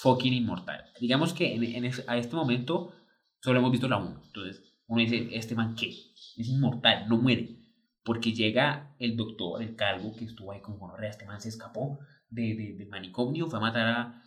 fucking 0.00 0.32
inmortal. 0.32 0.84
Digamos 1.00 1.32
que 1.32 1.54
en, 1.54 1.62
en 1.62 1.92
a 2.08 2.16
este 2.16 2.34
momento 2.34 2.92
solo 3.40 3.58
hemos 3.60 3.70
visto 3.70 3.86
la 3.88 3.98
1. 3.98 4.22
Entonces, 4.26 4.62
uno 4.92 5.02
dice, 5.02 5.28
¿este 5.36 5.54
man 5.54 5.74
qué? 5.74 5.88
Es 5.88 6.48
inmortal, 6.48 7.08
no 7.08 7.18
muere. 7.18 7.58
Porque 8.04 8.32
llega 8.32 8.94
el 8.98 9.16
doctor, 9.16 9.62
el 9.62 9.76
calvo, 9.76 10.14
que 10.16 10.24
estuvo 10.24 10.52
ahí 10.52 10.60
con 10.60 10.78
gonorrea, 10.78 11.10
este 11.10 11.24
man 11.24 11.40
se 11.40 11.48
escapó 11.50 11.98
de, 12.28 12.54
de- 12.54 12.74
del 12.76 12.88
manicomio, 12.88 13.46
fue 13.48 13.58
a 13.58 13.62
matar 13.62 13.86
a, 13.86 14.22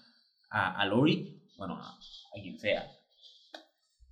a, 0.49 0.81
a 0.81 0.85
Lori, 0.85 1.43
bueno, 1.57 1.75
a, 1.75 1.89
a 1.89 2.41
quien 2.41 2.57
sea. 2.57 2.85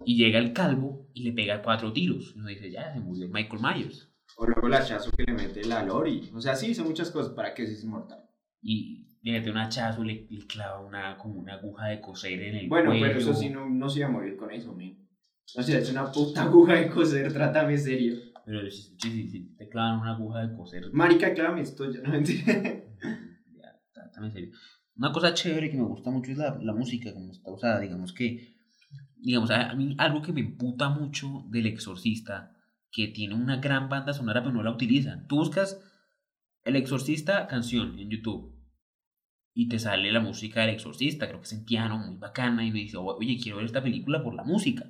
Y 0.06 0.18
llega 0.18 0.40
el 0.40 0.52
calvo 0.54 1.08
y 1.14 1.24
le 1.24 1.32
pega 1.32 1.62
cuatro 1.62 1.94
tiros. 1.94 2.34
Y 2.36 2.40
uno 2.40 2.50
dice, 2.50 2.70
ya, 2.70 2.92
se 2.94 3.00
murió 3.00 3.28
Michael 3.30 3.62
Myers. 3.62 4.10
O 4.36 4.46
luego 4.46 4.68
el 4.68 4.74
hachazo 4.74 5.12
que 5.12 5.24
le 5.24 5.34
mete 5.34 5.64
la 5.64 5.84
Lori. 5.84 6.30
O 6.34 6.42
sea, 6.42 6.56
sí, 6.56 6.72
hizo 6.72 6.84
muchas 6.84 7.10
cosas 7.12 7.34
para 7.34 7.54
que 7.54 7.66
sea 7.68 7.84
inmortal. 7.84 8.20
y 8.62 9.08
le 9.22 9.32
mete 9.32 9.50
un 9.50 9.58
hachazo, 9.58 10.04
le, 10.04 10.28
le 10.30 10.46
clava 10.48 10.82
una, 10.82 11.18
como 11.18 11.36
una 11.40 11.54
aguja 11.54 11.86
de 11.88 12.02
coser 12.02 12.42
en 12.42 12.56
el 12.56 12.68
Bueno, 12.68 12.92
pero 12.92 13.18
eso 13.20 13.34
sí, 13.34 13.50
no, 13.50 13.70
no 13.70 13.88
se 13.90 14.00
iba 14.00 14.10
a 14.10 14.12
morir 14.12 14.36
con 14.36 14.52
eso, 14.52 14.74
man. 14.74 14.98
O 15.56 15.62
sea, 15.62 15.80
es 15.80 15.92
una 15.92 16.12
puta 16.12 16.44
aguja 16.44 16.74
de 16.74 16.90
coser, 16.90 17.32
trátame 17.32 17.78
serio. 17.78 18.16
Pero 18.46 18.70
sí, 18.70 18.96
sí, 19.00 19.30
sí, 19.30 19.56
te 19.58 19.70
clavan 19.70 20.00
una 20.00 20.16
aguja 20.16 20.46
de 20.46 20.56
coser. 20.56 20.92
Marica, 20.92 21.34
clávame 21.34 21.62
esto, 21.62 21.90
ya 21.92 22.02
no 22.02 22.10
mentira. 22.10 22.44
Ya, 23.56 23.80
trátame 23.94 24.32
serio. 24.32 24.52
Una 24.96 25.12
cosa 25.12 25.34
chévere 25.34 25.70
que 25.70 25.78
me 25.78 25.84
gusta 25.84 26.12
mucho 26.12 26.32
es 26.32 26.38
la, 26.38 26.58
la 26.62 26.74
música, 26.74 27.14
como 27.14 27.32
está 27.32 27.52
usada. 27.52 27.80
Digamos 27.80 28.14
que, 28.14 28.58
digamos, 29.16 29.50
a, 29.52 29.74
mí 29.76 29.96
algo 29.98 30.22
que 30.22 30.34
me 30.34 30.42
emputa 30.42 30.90
mucho 30.90 31.46
del 31.50 31.68
Exorcista, 31.68 32.56
que 32.92 33.08
tiene 33.08 33.36
una 33.36 33.58
gran 33.58 33.90
banda 33.90 34.14
sonora, 34.14 34.42
pero 34.42 34.54
no 34.54 34.64
la 34.64 34.72
utilizan. 34.72 35.28
Tú 35.28 35.38
buscas 35.38 35.82
El 36.64 36.76
Exorcista 36.76 37.48
canción 37.48 37.98
en 38.00 38.10
YouTube 38.10 38.54
y 39.56 39.68
te 39.68 39.80
sale 39.80 40.12
la 40.12 40.20
música 40.20 40.62
del 40.62 40.72
Exorcista, 40.72 41.28
creo 41.28 41.40
que 41.40 41.46
es 41.46 41.54
en 41.54 41.66
piano, 41.66 41.98
muy 41.98 42.18
bacana, 42.18 42.66
y 42.66 42.72
me 42.72 42.80
dice, 42.80 42.98
oye, 42.98 43.38
quiero 43.42 43.58
ver 43.58 43.66
esta 43.66 43.84
película 43.84 44.24
por 44.24 44.34
la 44.34 44.44
música. 44.44 44.86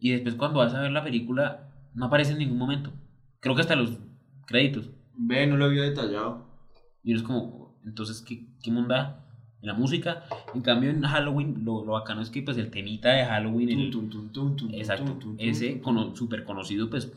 Y 0.00 0.10
después 0.10 0.34
cuando 0.34 0.58
vas 0.60 0.74
a 0.74 0.80
ver 0.80 0.90
la 0.92 1.04
película, 1.04 1.68
no 1.94 2.06
aparece 2.06 2.32
en 2.32 2.38
ningún 2.38 2.58
momento. 2.58 2.92
Creo 3.40 3.54
que 3.54 3.62
hasta 3.62 3.76
los 3.76 3.98
créditos. 4.46 4.90
Ve, 5.16 5.46
no 5.46 5.56
lo 5.56 5.66
había 5.66 5.82
detallado. 5.82 6.46
Y 7.02 7.14
es 7.14 7.22
como, 7.22 7.74
entonces, 7.84 8.22
¿qué, 8.22 8.46
qué 8.62 8.70
munda? 8.70 9.24
En 9.62 9.66
la 9.68 9.74
música. 9.74 10.24
En 10.54 10.62
cambio, 10.62 10.90
en 10.90 11.02
Halloween, 11.02 11.64
lo, 11.64 11.84
lo 11.84 11.92
bacano 11.92 12.22
es 12.22 12.30
que 12.30 12.42
pues 12.42 12.56
el 12.56 12.70
temita 12.70 13.10
de 13.10 13.24
Halloween, 13.26 13.68
exacto, 14.72 15.16
ese 15.38 15.80
cono- 15.80 16.16
súper 16.16 16.44
conocido, 16.44 16.88
pues 16.88 17.12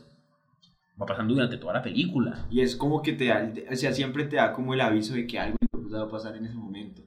va 1.00 1.06
pasando 1.06 1.34
durante 1.34 1.56
toda 1.56 1.72
la 1.74 1.82
película. 1.82 2.46
Y 2.50 2.60
es 2.60 2.76
como 2.76 3.02
que 3.02 3.14
te 3.14 3.26
da, 3.26 3.50
o 3.70 3.76
sea, 3.76 3.92
siempre 3.92 4.24
te 4.24 4.36
da 4.36 4.52
como 4.52 4.74
el 4.74 4.80
aviso 4.80 5.14
de 5.14 5.26
que 5.26 5.38
algo 5.38 5.56
va 5.92 6.02
a 6.02 6.08
pasar 6.10 6.36
en 6.36 6.46
ese 6.46 6.54
momento. 6.54 7.02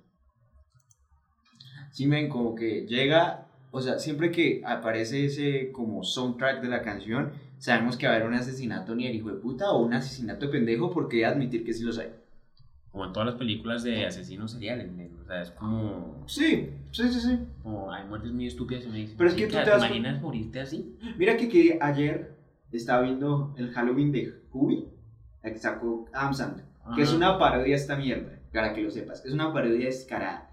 Sí, 1.91 2.05
men, 2.05 2.29
como 2.29 2.53
que 2.55 2.85
llega, 2.87 3.46
o 3.71 3.81
sea, 3.81 3.99
siempre 3.99 4.31
que 4.31 4.61
aparece 4.65 5.25
ese 5.25 5.71
como 5.71 6.03
soundtrack 6.03 6.61
de 6.61 6.69
la 6.69 6.81
canción, 6.81 7.31
sabemos 7.57 7.97
que 7.97 8.07
va 8.07 8.13
a 8.13 8.15
haber 8.15 8.27
un 8.27 8.33
asesinato 8.35 8.95
ni 8.95 9.07
el 9.07 9.15
hijo 9.15 9.29
de 9.29 9.35
puta 9.39 9.71
o 9.71 9.83
un 9.83 9.93
asesinato 9.93 10.45
de 10.45 10.51
pendejo 10.51 10.91
porque 10.91 11.25
admitir 11.25 11.63
que 11.65 11.73
sí 11.73 11.83
los 11.83 11.97
hay. 11.97 12.09
Como 12.91 13.05
en 13.05 13.13
todas 13.13 13.27
las 13.27 13.35
películas 13.35 13.83
de 13.83 14.05
asesinos 14.05 14.51
seriales, 14.51 14.91
men, 14.91 15.11
o 15.21 15.25
sea, 15.25 15.41
es 15.43 15.51
como, 15.51 16.23
Sí, 16.27 16.69
sí, 16.91 17.09
sí, 17.09 17.19
sí. 17.19 17.39
como 17.61 17.91
hay 17.91 18.05
muertes 18.05 18.31
muy 18.31 18.47
estúpidas 18.47 18.85
y 18.85 18.87
me 18.89 18.97
dicen, 18.97 19.17
Pero 19.17 19.29
es 19.29 19.35
que 19.35 19.43
tú 19.43 19.49
"Chica, 19.51 19.59
te 19.59 19.65
¿te 19.65 19.71
das 19.71 19.79
cu- 19.81 19.85
imaginas 19.87 20.21
morirte 20.21 20.59
así? 20.61 20.97
Mira 21.17 21.37
que, 21.37 21.47
que 21.49 21.77
ayer 21.81 22.35
estaba 22.71 23.01
viendo 23.03 23.53
el 23.57 23.69
Halloween 23.71 24.11
de 24.11 24.33
Hubi, 24.51 24.85
la 25.43 25.51
que 25.51 25.59
sacó 25.59 26.05
Adam 26.13 26.33
Sandler. 26.33 26.65
que 26.95 27.01
es 27.01 27.11
una 27.13 27.37
parodia 27.37 27.75
esta 27.75 27.97
mierda, 27.97 28.39
para 28.53 28.73
que 28.73 28.81
lo 28.81 28.89
sepas, 28.89 29.21
que 29.21 29.27
es 29.27 29.33
una 29.33 29.51
parodia 29.53 29.85
descarada. 29.85 30.46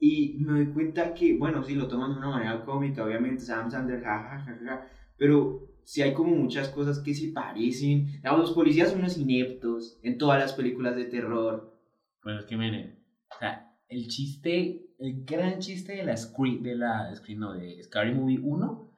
Y 0.00 0.36
me 0.38 0.52
doy 0.52 0.66
cuenta 0.72 1.12
que, 1.12 1.36
bueno, 1.36 1.62
sí, 1.62 1.74
lo 1.74 1.88
toman 1.88 2.12
de 2.12 2.18
una 2.18 2.30
manera 2.30 2.64
cómica, 2.64 3.04
obviamente, 3.04 3.42
Sam 3.42 3.70
Sandler, 3.70 4.02
jajaja, 4.02 4.44
ja, 4.44 4.58
ja, 4.58 4.64
ja, 4.64 4.88
pero 5.16 5.68
sí 5.84 6.02
hay 6.02 6.14
como 6.14 6.36
muchas 6.36 6.68
cosas 6.68 7.00
que 7.00 7.14
se 7.14 7.32
parecen. 7.32 8.06
Digamos, 8.06 8.40
los 8.40 8.52
policías 8.52 8.90
son 8.90 9.00
unos 9.00 9.18
ineptos 9.18 9.98
en 10.02 10.18
todas 10.18 10.38
las 10.38 10.52
películas 10.52 10.94
de 10.94 11.06
terror. 11.06 11.76
Pues 12.22 12.40
es 12.40 12.44
que, 12.44 12.56
men, 12.56 12.98
o 13.34 13.38
sea, 13.40 13.74
el 13.88 14.06
chiste, 14.06 14.86
el 14.98 15.24
gran 15.24 15.58
chiste 15.58 15.96
de 15.96 16.04
la 16.04 16.16
Scream, 16.16 16.62
de 16.62 16.76
la 16.76 17.14
Scream, 17.14 17.40
no, 17.40 17.52
de 17.54 17.82
Scary 17.82 18.14
Movie 18.14 18.38
1, 18.40 18.90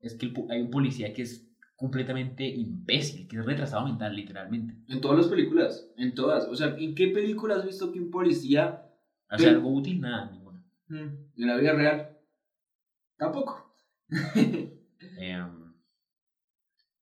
es 0.00 0.14
que 0.14 0.26
el 0.26 0.34
hay 0.50 0.62
un 0.62 0.70
policía 0.70 1.12
que 1.12 1.22
es 1.22 1.46
completamente 1.74 2.46
imbécil, 2.48 3.28
que 3.28 3.36
es 3.36 3.44
retrasado 3.44 3.84
mental, 3.84 4.16
literalmente. 4.16 4.74
En 4.88 5.02
todas 5.02 5.18
las 5.18 5.28
películas, 5.28 5.90
en 5.98 6.14
todas. 6.14 6.46
O 6.48 6.56
sea, 6.56 6.74
¿en 6.78 6.94
qué 6.94 7.08
película 7.08 7.56
has 7.56 7.66
visto 7.66 7.92
que 7.92 8.00
un 8.00 8.10
policía 8.10 8.82
Hace 9.28 9.44
Pero- 9.46 9.56
algo 9.58 9.74
útil, 9.74 10.00
nada. 10.00 10.35
En 10.88 11.30
la 11.36 11.56
vida 11.56 11.72
real? 11.72 12.18
Tampoco. 13.16 13.74
Eh, 15.18 15.44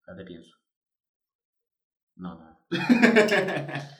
ya 0.06 0.16
te 0.16 0.24
pienso. 0.24 0.56
No, 2.16 2.34
nada. 2.38 2.60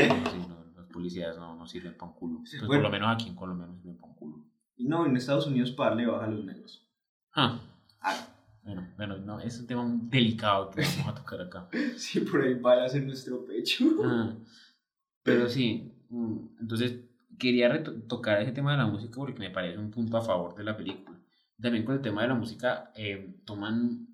No, 0.00 0.30
sí, 0.30 0.38
no, 0.48 0.64
los 0.76 0.86
policías 0.88 1.36
no, 1.36 1.54
no 1.56 1.66
sirven 1.66 1.94
para 1.94 2.10
un 2.10 2.16
culo. 2.18 2.38
Pues 2.38 2.58
Bueno. 2.66 2.68
Por 2.68 2.82
lo 2.84 2.90
menos 2.90 3.14
aquí 3.14 3.28
en 3.28 3.34
Colombia 3.34 3.66
no 3.66 3.76
sirven 3.76 3.98
para 3.98 4.08
un 4.12 4.14
culo. 4.16 4.44
no, 4.78 5.04
en 5.04 5.14
Estados 5.16 5.46
Unidos 5.46 5.72
parle 5.72 6.06
baja 6.06 6.24
a 6.24 6.28
los 6.30 6.42
negros. 6.44 6.88
Ah, 7.34 7.60
Ah, 8.00 8.28
bueno, 8.62 8.88
bueno, 8.96 9.18
no, 9.18 9.40
es 9.40 9.60
un 9.60 9.66
tema 9.66 9.84
delicado 10.04 10.70
que 10.70 10.80
vamos 10.80 11.08
a 11.08 11.14
tocar 11.14 11.42
acá. 11.42 11.68
sí, 11.98 12.20
por 12.20 12.40
ahí 12.40 12.54
balas 12.54 12.94
en 12.94 13.06
nuestro 13.06 13.44
pecho. 13.44 13.84
Ah, 14.02 14.32
pero 15.22 15.46
sí, 15.50 15.92
mm, 16.08 16.36
entonces 16.60 16.98
quería 17.40 17.82
tocar 18.06 18.40
ese 18.40 18.52
tema 18.52 18.72
de 18.72 18.78
la 18.78 18.86
música 18.86 19.14
porque 19.16 19.40
me 19.40 19.50
parece 19.50 19.78
un 19.78 19.90
punto 19.90 20.16
a 20.16 20.22
favor 20.22 20.54
de 20.54 20.62
la 20.62 20.76
película. 20.76 21.18
También 21.60 21.84
con 21.84 21.96
el 21.96 22.02
tema 22.02 22.22
de 22.22 22.28
la 22.28 22.34
música 22.34 22.92
eh, 22.94 23.40
toman 23.44 24.06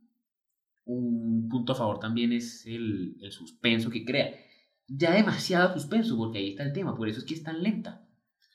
un 0.86 1.48
punto 1.50 1.72
a 1.72 1.76
favor 1.76 1.98
también 1.98 2.32
es 2.32 2.64
el, 2.64 3.16
el 3.20 3.32
suspenso 3.32 3.90
que 3.90 4.04
crea. 4.04 4.34
Ya 4.88 5.12
demasiado 5.12 5.74
suspenso 5.74 6.16
porque 6.16 6.38
ahí 6.38 6.50
está 6.50 6.62
el 6.62 6.72
tema, 6.72 6.96
por 6.96 7.08
eso 7.08 7.18
es 7.18 7.24
que 7.26 7.34
es 7.34 7.42
tan 7.42 7.62
lenta. 7.62 8.06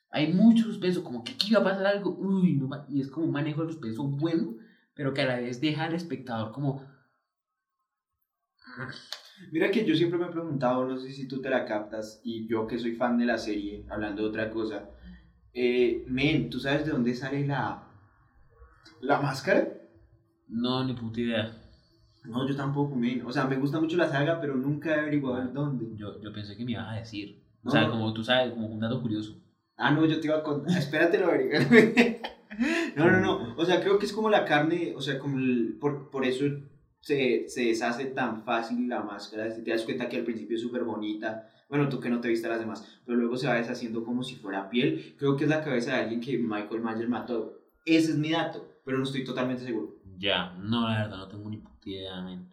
Hay 0.10 0.34
mucho 0.34 0.64
suspenso, 0.66 1.04
como 1.04 1.24
que 1.24 1.34
aquí 1.34 1.54
va 1.54 1.62
a 1.62 1.64
pasar 1.64 1.86
algo, 1.86 2.16
uy, 2.18 2.56
no 2.56 2.70
y 2.90 3.02
es 3.02 3.10
como 3.10 3.28
un 3.28 3.32
manejo 3.32 3.64
de 3.66 3.74
suspenso 3.74 4.04
bueno, 4.04 4.58
pero 4.94 5.14
que 5.14 5.22
a 5.22 5.26
la 5.26 5.36
vez 5.38 5.62
deja 5.62 5.86
al 5.86 5.94
espectador 5.94 6.52
como, 6.52 6.86
Mira 9.52 9.72
que 9.72 9.86
yo 9.86 9.96
siempre 9.96 10.18
me 10.20 10.26
he 10.26 10.30
preguntado, 10.30 10.86
no 10.86 10.98
sé 10.98 11.12
si 11.12 11.28
tú 11.28 11.42
te 11.42 11.50
la 11.50 11.66
captas, 11.66 12.20
y 12.24 12.48
yo 12.48 12.68
que 12.68 12.78
soy 12.80 12.96
fan 12.96 13.18
de 13.18 13.26
la 13.26 13.38
serie, 13.38 13.86
hablando 13.90 14.22
de 14.24 14.30
otra 14.30 14.50
cosa, 14.50 14.90
eh, 15.54 16.04
men, 16.08 16.50
¿tú 16.50 16.60
sabes 16.60 16.86
de 16.86 16.92
dónde 16.92 17.14
sale 17.16 17.46
la, 17.46 17.84
la 19.02 19.20
máscara? 19.20 19.68
no, 20.48 20.84
ni 20.84 20.94
puta 20.94 21.20
idea. 21.22 21.58
No, 22.26 22.48
yo 22.48 22.56
tampoco, 22.56 22.96
men. 22.96 23.24
O 23.26 23.32
sea, 23.32 23.46
me 23.46 23.56
gusta 23.56 23.80
mucho 23.80 23.98
la 23.98 24.10
saga, 24.10 24.40
pero 24.40 24.56
nunca 24.56 24.96
he 24.96 25.00
averiguado 25.00 25.42
en 25.42 25.54
dónde. 25.54 25.88
Yo, 25.98 26.22
yo 26.22 26.32
pensé 26.32 26.56
que 26.56 26.64
me 26.66 26.74
ibas 26.74 26.90
a 26.90 27.00
decir. 27.00 27.42
O 27.64 27.66
No, 27.66 27.72
sea, 27.72 27.84
no. 27.86 27.92
como 27.92 28.14
tú 28.14 28.24
sabes, 28.24 28.52
como 28.54 28.68
un 28.68 28.80
dato 28.80 29.02
curioso. 29.02 29.36
Ah, 29.78 29.92
no, 29.92 30.06
yo 30.06 30.20
te 30.20 30.28
iba 30.28 30.38
a 30.38 30.44
contar. 30.44 30.78
Espérate, 30.78 31.18
lo 31.20 31.28
averiguo. 31.28 31.60
no, 32.96 33.10
no, 33.10 33.20
no. 33.20 33.56
O 33.58 33.66
sea, 33.66 33.82
creo 33.82 33.98
que 33.98 34.06
es 34.06 34.14
como 34.14 34.30
la 34.30 34.46
carne, 34.46 34.94
o 34.96 35.02
sea, 35.02 35.18
como 35.18 35.38
el- 35.40 35.78
por, 35.80 36.12
por 36.12 36.26
eso 36.26 36.46
se, 37.02 37.48
se 37.50 37.66
deshace 37.66 38.06
tan 38.06 38.44
fácil 38.44 38.88
la 38.88 39.02
máscara. 39.02 39.52
Si 39.52 39.64
te 39.64 39.72
das 39.72 39.84
cuenta 39.84 40.08
que 40.08 40.18
al 40.18 40.24
principio 40.24 40.56
es 40.56 40.62
súper 40.62 40.84
bonita. 40.84 41.48
Bueno, 41.70 41.88
tú 41.90 42.00
que 42.00 42.10
no 42.10 42.20
te 42.20 42.28
viste 42.28 42.48
las 42.50 42.60
demás, 42.60 43.00
pero 43.06 43.18
luego 43.18 43.38
se 43.38 43.48
va 43.48 43.56
deshaciendo 43.56 44.04
como 44.04 44.24
si 44.24 44.36
fuera 44.36 44.70
piel. 44.70 45.16
Creo 45.18 45.36
que 45.38 45.46
es 45.46 45.50
la 45.50 45.64
cabeza 45.64 45.94
de 45.94 46.02
alguien 46.02 46.20
que 46.22 46.38
Michael 46.38 46.82
Myers 46.82 47.10
mató. 47.10 47.60
Ese 47.86 48.12
es 48.12 48.18
mi 48.18 48.32
dato, 48.32 48.68
pero 48.86 48.98
no 48.98 49.04
estoy 49.04 49.24
totalmente 49.24 49.64
seguro. 49.64 49.96
Ya, 50.18 50.54
no, 50.60 50.88
la 50.88 51.04
verdad, 51.04 51.18
no 51.18 51.28
tengo 51.28 51.50
ni 51.50 51.58
puta 51.58 51.90
idea, 51.90 52.22
men. 52.22 52.48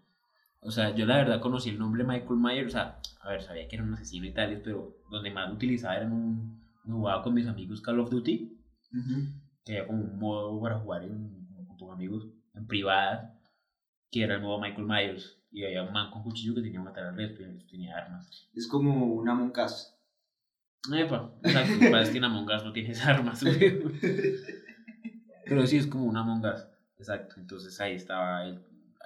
O 0.61 0.71
sea, 0.71 0.95
yo 0.95 1.05
la 1.07 1.17
verdad 1.19 1.41
conocí 1.41 1.71
el 1.71 1.79
nombre 1.79 2.05
Michael 2.05 2.39
Myers, 2.41 2.69
o 2.69 2.71
sea, 2.71 2.99
a 3.21 3.31
ver, 3.31 3.43
sabía 3.43 3.69
que 3.69 3.77
era 3.77 3.85
un 3.85 3.93
asesino 3.95 4.27
y 4.27 4.33
tales, 4.33 4.61
pero 4.65 4.97
donde 5.11 5.31
más 5.31 5.49
lo 5.49 5.55
utilizaba 5.57 5.97
era 5.97 6.07
en 6.07 6.13
un... 6.13 6.63
jugaba 6.85 7.23
con 7.23 7.35
mis 7.35 7.47
amigos 7.47 7.81
Call 7.81 8.01
of 8.01 8.11
Duty, 8.11 8.57
que 9.65 9.73
había 9.73 9.87
como 9.87 10.03
un 10.03 10.19
modo 10.19 10.61
para 10.61 10.79
jugar 10.79 11.05
en- 11.05 11.47
con 11.67 11.77
tus 11.77 11.91
amigos 11.91 12.27
en 12.55 12.67
privada, 12.67 13.38
que 14.11 14.23
era 14.23 14.35
el 14.37 14.43
modo 14.43 14.61
Michael 14.61 14.87
Myers, 14.87 15.39
y 15.51 15.65
había 15.65 15.83
un 15.83 15.93
man 15.93 16.11
con 16.11 16.23
cuchillo 16.23 16.55
que 16.55 16.61
tenía 16.63 16.79
que 16.79 16.85
matar 16.85 17.05
al 17.07 17.17
resto 17.17 17.41
y 17.41 17.45
el 17.45 17.53
resto 17.55 17.71
tenía 17.71 17.97
armas. 17.97 18.49
Es 18.55 18.67
como 18.69 19.07
una 19.15 19.35
moncas. 19.35 19.95
Epa, 20.95 21.35
exacto, 21.43 21.75
pasa 21.91 22.03
es 22.03 22.11
que 22.11 22.19
en 22.19 22.25
Among 22.25 22.49
Us 22.51 22.65
no 22.65 22.73
tienes 22.73 23.05
armas. 23.05 23.43
Pero 25.47 25.67
sí 25.67 25.77
es 25.79 25.87
como 25.87 26.05
una 26.05 26.21
Among 26.21 26.45
Us, 26.45 26.67
exacto. 26.99 27.37
Entonces 27.39 27.79
ahí 27.81 27.95
estaba, 27.95 28.45
el- 28.45 28.61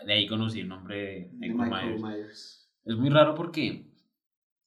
de 0.04 0.12
ahí 0.12 0.26
conocí 0.26 0.60
el 0.60 0.68
nombre 0.68 0.96
de 0.96 1.04
De 1.04 1.30
Michael, 1.32 1.58
Michael 1.70 1.86
Myers. 1.86 2.02
Myers. 2.02 2.70
Es 2.84 2.96
muy 2.96 3.10
raro 3.10 3.34
porque 3.34 3.92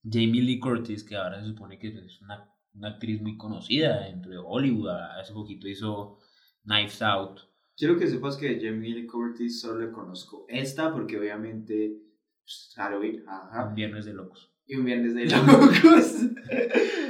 Jamie 0.04 0.42
Lee 0.42 0.60
Curtis, 0.60 1.04
que 1.04 1.16
ahora 1.16 1.42
se 1.42 1.48
supone 1.48 1.78
que 1.78 1.90
es 1.90 2.22
una, 2.22 2.50
una 2.74 2.90
actriz 2.90 3.22
muy 3.22 3.38
conocida 3.38 4.02
dentro 4.06 4.32
de 4.32 4.38
Hollywood, 4.38 4.90
hace 4.90 5.34
poquito 5.34 5.68
hizo 5.68 6.20
Knives 6.64 7.02
Out, 7.02 7.42
Quiero 7.78 7.98
que 7.98 8.08
sepas 8.08 8.38
que 8.38 8.60
Jamie 8.62 8.94
Lee 8.94 9.06
Curtis 9.08 9.60
solo 9.60 9.86
le 9.86 9.92
conozco 9.92 10.46
esta 10.48 10.94
porque 10.94 11.20
obviamente 11.20 11.98
pues, 12.42 12.72
Halloween, 12.76 13.24
ajá. 13.28 13.68
Un 13.68 13.76
viernes 13.76 14.06
de 14.06 14.14
locos. 14.14 14.52
Y 14.68 14.76
un 14.76 14.86
viernes 14.86 15.14
de 15.14 15.26
locos. 15.26 16.16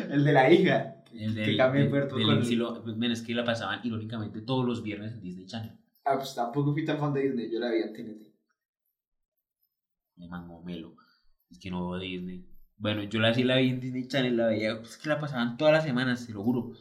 el 0.10 0.24
de 0.24 0.34
la 0.34 0.52
hija. 0.52 1.04
El 1.14 1.34
Que 1.36 1.56
cambia 1.56 1.84
de 1.84 1.90
puerto 1.90 2.16
del 2.18 2.26
con- 2.26 2.58
lo- 2.58 2.96
men, 2.98 3.12
es 3.12 3.22
que 3.22 3.34
la 3.34 3.46
pasaban 3.46 3.80
irónicamente 3.84 4.42
todos 4.42 4.66
los 4.66 4.82
viernes 4.84 5.14
en 5.14 5.22
Disney 5.22 5.46
Channel. 5.46 5.72
Ah, 6.04 6.16
pues 6.18 6.36
tampoco 6.36 6.74
fui 6.74 6.84
tan 6.84 7.00
fan 7.00 7.14
de 7.14 7.22
Disney, 7.22 7.50
yo 7.52 7.60
la 7.60 7.72
vi 7.72 7.78
en 7.82 7.94
TNT. 7.94 8.36
Me 10.18 10.28
mamó 10.28 10.62
Melo. 10.64 10.96
Es 11.50 11.60
que 11.60 11.70
no 11.70 11.90
veo 11.90 12.00
Disney. 12.00 12.46
Bueno, 12.78 13.04
yo 13.04 13.20
la 13.20 13.34
sí 13.34 13.44
la 13.44 13.58
vi 13.58 13.70
en 13.70 13.80
Disney 13.80 14.08
Channel, 14.08 14.36
la 14.36 14.48
veía, 14.48 14.78
pues 14.80 14.98
que 14.98 15.10
la 15.10 15.20
pasaban 15.20 15.58
todas 15.58 15.74
las 15.74 15.84
semanas, 15.86 16.26
te 16.26 16.34
lo 16.34 16.44
juro. 16.44 16.74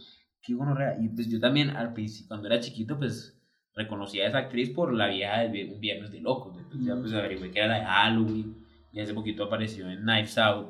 Qué 0.42 0.54
gonorrea. 0.54 0.96
Y 1.00 1.08
pues 1.10 1.28
yo 1.28 1.38
también, 1.40 1.70
al 1.70 1.92
principio, 1.94 2.28
cuando 2.28 2.48
era 2.48 2.60
chiquito, 2.60 2.98
pues 2.98 3.33
reconocía 3.74 4.24
a 4.24 4.28
esa 4.28 4.38
actriz 4.38 4.70
por 4.70 4.92
la 4.92 5.08
vieja 5.08 5.40
de 5.40 5.48
Vi- 5.48 5.72
Un 5.72 5.80
Viernes 5.80 6.10
de 6.10 6.20
Locos. 6.20 6.56
Entonces 6.56 6.86
ya 6.86 6.94
pues 6.96 7.12
averigué 7.12 7.50
que 7.50 7.58
era 7.58 7.68
la 7.68 7.78
de 7.80 7.84
Halloween. 7.84 8.56
Y 8.92 9.00
hace 9.00 9.12
poquito 9.14 9.44
apareció 9.44 9.90
en 9.90 10.02
Knives 10.02 10.38
Out, 10.38 10.68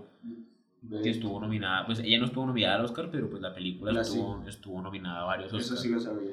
que 1.02 1.10
estuvo 1.10 1.38
nominada. 1.40 1.84
Pues 1.84 1.98
ella 2.00 2.18
no 2.18 2.24
estuvo 2.26 2.46
nominada 2.46 2.76
al 2.76 2.84
Oscar, 2.86 3.08
pero 3.12 3.28
pues 3.28 3.42
la 3.42 3.54
película 3.54 3.92
La 3.92 4.00
estuvo, 4.00 4.42
estuvo 4.46 4.80
nominada 4.80 5.20
a 5.20 5.24
varios 5.24 5.52
Oscars. 5.52 5.72
Eso 5.72 5.76
sí 5.76 5.88
lo 5.90 6.00
sabía. 6.00 6.30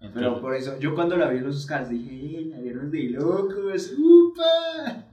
Entonces, 0.00 0.14
Pero 0.14 0.40
por 0.40 0.54
eso, 0.54 0.78
yo 0.80 0.94
cuando 0.94 1.16
la 1.16 1.28
vi 1.28 1.38
en 1.38 1.44
los 1.44 1.56
Oscars 1.56 1.88
dije, 1.88 2.10
¡eh, 2.40 2.44
la 2.50 2.58
viernes 2.60 2.90
de 2.90 3.02
locos! 3.10 3.92
¡Upa! 3.98 5.04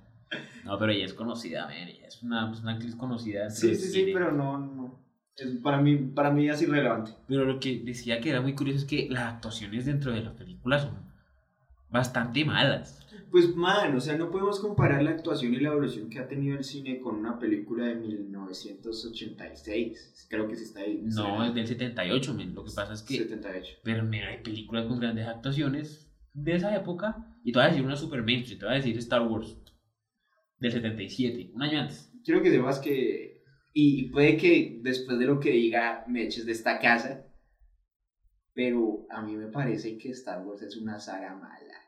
No, 0.66 0.78
pero 0.78 0.92
ella 0.92 1.06
es 1.06 1.14
conocida, 1.14 1.66
man, 1.66 1.88
ella 1.88 2.08
es 2.08 2.22
una, 2.22 2.48
pues, 2.50 2.62
una 2.62 2.74
actriz 2.74 2.96
conocida. 2.96 3.50
Sí, 3.50 3.68
del 3.68 3.76
sí, 3.76 3.88
sí, 3.90 4.12
pero 4.14 4.32
no, 4.32 4.58
para, 5.62 5.82
mí, 5.82 5.96
para 5.96 6.32
mí 6.32 6.50
es 6.50 6.62
irrelevante. 6.62 7.12
Pero 7.28 7.46
lo 7.46 7.60
que 7.60 7.80
decía 7.80 8.20
que 8.20 8.30
era 8.30 8.42
muy 8.42 8.56
curioso 8.56 8.80
es 8.80 8.86
que 8.86 9.08
las 9.10 9.34
actuaciones 9.34 9.86
dentro 9.86 10.12
de 10.12 10.22
las 10.22 10.34
películas 10.34 10.84
son 10.84 11.10
bastante 11.90 12.46
malas. 12.46 13.06
Pues, 13.32 13.56
man, 13.56 13.96
o 13.96 14.00
sea, 14.00 14.16
no 14.18 14.32
podemos 14.32 14.60
comparar 14.60 15.04
la 15.04 15.12
actuación 15.12 15.54
y 15.54 15.60
la 15.60 15.70
evolución 15.70 16.10
que 16.10 16.18
ha 16.20 16.28
tenido 16.28 16.58
el 16.58 16.64
cine 16.64 17.00
con 17.00 17.16
una 17.16 17.38
película 17.38 17.86
de 17.86 17.94
1986. 17.96 20.26
Creo 20.30 20.48
que 20.48 20.56
sí 20.56 20.64
está 20.64 20.80
ahí. 20.82 21.02
No, 21.04 21.46
es 21.46 21.54
del 21.54 21.68
78, 21.68 22.34
men. 22.34 22.56
Lo 22.56 22.64
que 22.64 22.72
pasa 22.76 22.94
es 22.94 23.04
que. 23.04 23.18
78. 23.18 23.78
Pero 23.84 24.04
men, 24.04 24.24
hay 24.24 24.42
películas 24.42 24.88
con 24.88 25.00
grandes 25.00 25.28
actuaciones 25.28 26.12
de 26.34 26.56
esa 26.56 26.76
época. 26.76 27.36
Y 27.44 27.52
te 27.52 27.60
voy 27.60 27.66
a 27.66 27.70
decir 27.70 27.86
una 27.86 27.96
super 27.96 28.24
mainstream. 28.24 28.58
Te 28.60 28.66
voy 28.66 28.74
a 28.74 28.78
decir 28.78 28.98
Star 28.98 29.22
Wars 29.22 29.56
del 30.60 30.72
77, 30.72 31.52
un 31.54 31.62
año 31.62 31.82
antes. 31.82 32.12
Quiero 32.24 32.42
que 32.42 32.50
sepas 32.52 32.80
que. 32.80 33.29
Y, 33.74 34.06
y 34.06 34.10
puede 34.10 34.38
que 34.38 34.80
después 34.82 35.20
de 35.20 35.26
lo 35.26 35.40
que 35.40 35.52
diga 35.52 36.04
me 36.08 36.24
eches 36.24 36.46
de 36.46 36.52
esta 36.52 36.80
casa. 36.80 37.26
Pero 38.54 39.06
a 39.10 39.22
mí 39.22 39.36
me 39.36 39.48
parece 39.48 39.98
que 39.98 40.10
Star 40.10 40.46
Wars 40.46 40.62
es 40.62 40.76
una 40.76 41.00
saga 41.00 41.36
mala. 41.36 41.80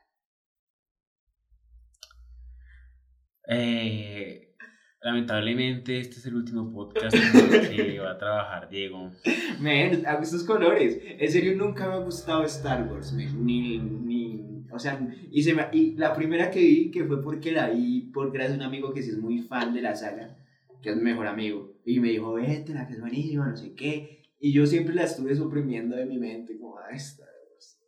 Eh, 3.48 4.54
lamentablemente, 5.02 5.98
este 5.98 6.16
es 6.16 6.26
el 6.26 6.36
último 6.36 6.72
podcast 6.72 7.14
en 7.14 7.54
el 7.54 7.76
que 7.76 7.98
va 8.00 8.12
a 8.12 8.18
trabajar 8.18 8.68
Diego. 8.68 9.10
Men, 9.60 10.06
a 10.06 10.14
estos 10.14 10.44
colores. 10.44 10.98
En 11.02 11.30
serio, 11.30 11.56
nunca 11.56 11.88
me 11.88 11.94
ha 11.94 11.98
gustado 11.98 12.44
Star 12.44 12.90
Wars. 12.90 13.12
Ni, 13.12 13.78
ni, 13.78 14.64
o 14.70 14.78
sea, 14.78 15.00
y, 15.30 15.42
se 15.42 15.54
me, 15.54 15.66
y 15.72 15.96
la 15.96 16.14
primera 16.14 16.50
que 16.50 16.60
vi, 16.60 16.90
que 16.90 17.04
fue 17.04 17.22
porque 17.22 17.52
la 17.52 17.68
vi 17.68 18.10
por 18.12 18.32
gracias 18.32 18.54
a 18.54 18.60
un 18.60 18.66
amigo 18.66 18.92
que 18.92 19.02
sí 19.02 19.10
es 19.10 19.18
muy 19.18 19.40
fan 19.40 19.74
de 19.74 19.82
la 19.82 19.94
saga, 19.94 20.36
que 20.80 20.90
es 20.90 20.96
mi 20.96 21.02
mejor 21.02 21.26
amigo. 21.26 21.71
Y 21.84 22.00
me 22.00 22.08
dijo, 22.10 22.32
vete, 22.34 22.74
la 22.74 22.86
que 22.86 22.94
es 22.94 23.00
buenísima, 23.00 23.48
no 23.48 23.56
sé 23.56 23.74
qué. 23.74 24.22
Y 24.38 24.52
yo 24.52 24.66
siempre 24.66 24.94
la 24.94 25.04
estuve 25.04 25.34
suprimiendo 25.34 25.96
de 25.96 26.06
mi 26.06 26.18
mente, 26.18 26.58
como, 26.58 26.78
"Ay, 26.78 26.96
Star 26.96 27.28
Wars. 27.50 27.80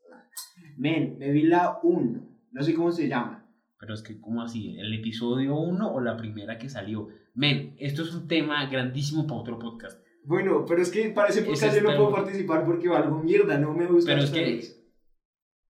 Men, 0.77 1.17
me 1.19 1.31
vi 1.31 1.43
la 1.43 1.79
1, 1.83 2.29
no 2.53 2.63
sé 2.63 2.75
cómo 2.75 2.91
se 2.93 3.09
llama. 3.09 3.41
Pero 3.79 3.95
es 3.95 4.03
que, 4.03 4.21
¿cómo 4.21 4.43
así? 4.43 4.77
¿El 4.79 4.93
episodio 4.95 5.57
1 5.57 5.93
o 5.93 6.01
la 6.01 6.17
primera 6.17 6.57
que 6.59 6.69
salió? 6.69 7.09
Men, 7.35 7.75
esto 7.79 8.03
es 8.03 8.15
un 8.15 8.27
tema 8.29 8.67
grandísimo 8.67 9.27
para 9.27 9.41
otro 9.41 9.59
podcast. 9.59 10.01
Bueno, 10.25 10.65
pero 10.67 10.81
es 10.81 10.91
que 10.91 11.11
para 11.11 11.29
ese 11.29 11.43
podcast 11.43 11.77
yo 11.77 11.83
no 11.83 11.97
puedo 11.97 12.13
participar 12.13 12.65
porque 12.65 12.89
valgo 12.89 13.23
mierda, 13.23 13.59
no 13.59 13.75
me 13.75 13.87
gusta. 13.87 14.13
Pero 14.13 14.25
es 14.25 14.31
que- 14.31 14.55
Wars. 14.55 14.81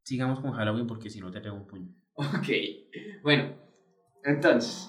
Sigamos 0.02 0.40
con 0.40 0.52
Halloween 0.52 0.86
porque 0.86 1.08
si 1.10 1.18
no 1.20 1.30
te 1.30 1.40
pego 1.40 1.56
un 1.56 1.66
puño. 1.66 1.88
Ok, 2.14 2.46
bueno, 3.22 3.56
entonces, 4.22 4.88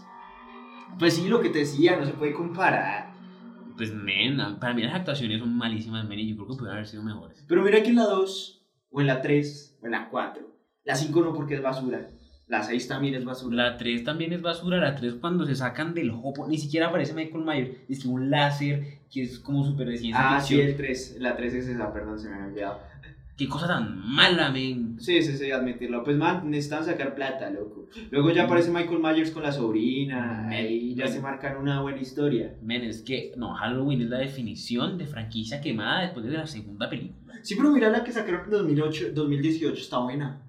pues 0.99 1.15
sí, 1.15 1.27
lo 1.27 1.39
que 1.41 1.49
te 1.49 1.59
decía, 1.59 1.97
no 1.97 2.05
se 2.05 2.13
puede 2.13 2.33
comparar. 2.33 3.04
Pues, 3.77 3.93
men, 3.93 4.37
para 4.59 4.73
mí 4.73 4.81
las 4.83 4.93
actuaciones 4.95 5.39
son 5.39 5.55
malísimas, 5.55 6.07
men, 6.07 6.19
y 6.19 6.29
yo 6.29 6.35
creo 6.35 6.47
que 6.47 6.53
pudieron 6.55 6.77
haber 6.77 6.87
sido 6.87 7.03
mejores. 7.03 7.43
Pero 7.47 7.61
mira 7.63 7.81
que 7.83 7.89
en 7.89 7.95
la 7.95 8.03
2, 8.05 8.65
o 8.91 9.01
en 9.01 9.07
la 9.07 9.21
3, 9.21 9.79
o 9.81 9.85
en 9.85 9.91
la 9.91 10.09
4, 10.09 10.43
la 10.83 10.95
5 10.95 11.21
no 11.21 11.33
porque 11.33 11.55
es 11.55 11.61
basura, 11.61 12.09
la 12.47 12.61
6 12.61 12.87
también 12.87 13.15
es 13.15 13.25
basura. 13.25 13.55
La 13.55 13.77
3 13.77 14.03
también 14.03 14.31
es 14.31 14.41
basura. 14.41 14.77
La 14.77 14.93
3 14.95 15.15
cuando 15.15 15.45
se 15.47 15.55
sacan 15.55 15.95
del 15.95 16.11
hopo, 16.11 16.47
ni 16.47 16.59
siquiera 16.59 16.87
aparece 16.89 17.15
Michael 17.15 17.43
Myers. 17.43 17.71
Es 17.89 18.03
que 18.03 18.07
un 18.07 18.29
láser 18.29 18.99
que 19.11 19.23
es 19.23 19.39
como 19.39 19.65
súper 19.65 19.87
de 19.89 19.97
ciencia 19.97 20.35
Ah, 20.35 20.39
sí, 20.39 20.53
ficción. 20.53 20.69
el 20.69 20.77
3, 20.77 21.17
la 21.21 21.35
3 21.35 21.53
es 21.55 21.67
esa, 21.69 21.91
perdón, 21.91 22.19
se 22.19 22.29
me 22.29 22.35
había 22.35 22.45
olvidado. 22.47 22.79
Qué 23.37 23.49
cosa 23.49 23.67
tan 23.67 23.99
mala, 23.99 24.49
men. 24.49 24.97
Sí, 24.97 25.21
sí, 25.21 25.37
sí, 25.37 25.51
admitirlo. 25.51 26.03
Pues 26.03 26.15
man, 26.15 26.49
necesitan 26.49 26.85
sacar 26.85 27.13
plata, 27.15 27.49
loco. 27.49 27.89
Luego 28.09 28.31
ya 28.31 28.45
aparece 28.45 28.71
Michael 28.71 28.99
Myers 28.99 29.31
con 29.31 29.43
la 29.43 29.51
sobrina, 29.51 30.47
ahí 30.47 30.95
ya 30.95 31.07
se 31.07 31.19
marcan 31.19 31.57
una 31.57 31.81
buena 31.81 32.01
historia. 32.01 32.55
Men, 32.61 32.83
es 32.83 33.01
que, 33.01 33.33
no, 33.35 33.53
Halloween 33.53 34.01
es 34.01 34.09
la 34.09 34.19
definición 34.19 34.97
de 34.97 35.05
franquicia 35.05 35.59
quemada 35.59 36.03
después 36.03 36.25
de 36.25 36.31
la 36.31 36.47
segunda 36.47 36.89
película. 36.89 37.33
Sí, 37.43 37.55
pero 37.55 37.71
mira 37.71 37.89
la 37.89 38.03
que 38.03 38.13
sacaron 38.13 38.45
en 38.45 38.51
2008, 38.51 39.07
2018, 39.13 39.81
está 39.81 39.99
buena. 39.99 40.41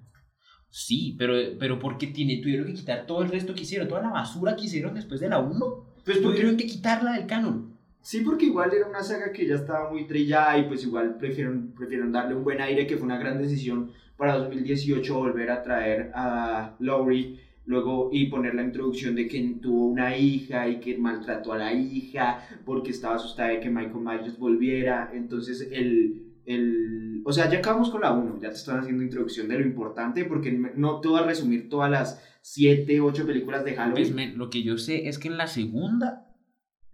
Sí, 0.69 1.15
pero, 1.17 1.33
pero 1.59 1.79
porque 1.79 2.07
tiene, 2.07 2.37
tuvieron 2.37 2.67
que 2.67 2.73
quitar 2.73 3.05
todo 3.05 3.21
el 3.21 3.29
resto 3.29 3.53
que 3.53 3.61
hicieron, 3.61 3.87
toda 3.87 4.01
la 4.01 4.09
basura 4.09 4.55
que 4.55 4.65
hicieron 4.65 4.95
después 4.95 5.19
de 5.19 5.29
la 5.29 5.39
1. 5.39 5.57
Pues 6.05 6.19
porque 6.19 6.37
Tuvieron 6.37 6.57
que 6.57 6.67
quitarla 6.67 7.13
del 7.13 7.27
canon. 7.27 7.76
Sí, 8.07 8.21
porque 8.21 8.45
igual 8.45 8.71
era 8.73 8.87
una 8.87 9.03
saga 9.03 9.33
que 9.33 9.45
ya 9.45 9.55
estaba 9.55 9.91
muy 9.91 10.07
trillada 10.07 10.57
y 10.57 10.63
pues 10.63 10.81
igual 10.85 11.17
prefieron, 11.17 11.73
prefieron 11.77 12.09
darle 12.13 12.35
un 12.35 12.45
buen 12.45 12.61
aire, 12.61 12.87
que 12.87 12.95
fue 12.95 13.05
una 13.05 13.17
gran 13.17 13.37
decisión 13.37 13.91
para 14.15 14.37
2018 14.37 15.13
volver 15.13 15.51
a 15.51 15.61
traer 15.61 16.11
a 16.15 16.77
Laurie 16.79 17.37
luego 17.65 18.09
y 18.13 18.27
poner 18.27 18.55
la 18.55 18.63
introducción 18.63 19.13
de 19.13 19.27
que 19.27 19.57
tuvo 19.61 19.87
una 19.87 20.15
hija 20.15 20.69
y 20.69 20.79
que 20.79 20.97
maltrató 20.97 21.51
a 21.51 21.57
la 21.57 21.73
hija 21.73 22.47
porque 22.63 22.91
estaba 22.91 23.15
asustada 23.15 23.49
de 23.49 23.59
que 23.59 23.69
Michael 23.69 23.99
Myers 23.99 24.39
volviera. 24.39 25.11
Entonces 25.13 25.67
el... 25.69 26.31
el 26.45 27.23
o 27.25 27.33
sea, 27.33 27.49
ya 27.49 27.57
acabamos 27.57 27.89
con 27.89 27.99
la 27.99 28.13
1, 28.13 28.39
ya 28.41 28.47
te 28.51 28.55
están 28.55 28.79
haciendo 28.79 29.03
introducción 29.03 29.49
de 29.49 29.59
lo 29.59 29.65
importante 29.65 30.23
porque 30.23 30.57
no 30.77 31.01
te 31.01 31.09
voy 31.09 31.19
a 31.19 31.23
resumir 31.23 31.67
todas 31.67 31.91
las 31.91 32.23
7, 32.41 33.01
8 33.01 33.25
películas 33.25 33.65
de 33.65 33.73
Pues, 33.73 34.11
Halloween. 34.13 34.37
lo 34.37 34.49
que 34.49 34.63
yo 34.63 34.77
sé 34.77 35.09
es 35.09 35.19
que 35.19 35.27
en 35.27 35.35
la 35.35 35.47
segunda, 35.47 36.26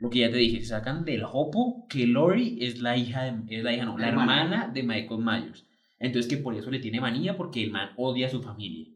lo 0.03 0.09
que 0.09 0.19
ya 0.19 0.29
te 0.29 0.35
dije, 0.35 0.61
sacan 0.65 1.05
del 1.05 1.23
hopo 1.23 1.87
que 1.89 2.05
Lori 2.05 2.57
es 2.59 2.81
la 2.81 2.97
hija, 2.97 3.23
de, 3.23 3.55
es 3.57 3.63
la 3.63 3.71
hija, 3.71 3.85
no, 3.85 3.97
la 3.97 4.09
Hermana. 4.09 4.41
hermana 4.43 4.67
de 4.67 4.83
Michael 4.83 5.21
Myers. 5.23 5.65
Entonces 5.97 6.29
que 6.29 6.43
por 6.43 6.53
eso 6.55 6.69
le 6.69 6.79
tiene 6.79 6.99
manía 6.99 7.37
porque 7.37 7.63
el 7.63 7.71
man 7.71 7.91
odia 7.95 8.27
a 8.27 8.29
su 8.29 8.41
familia. 8.41 8.89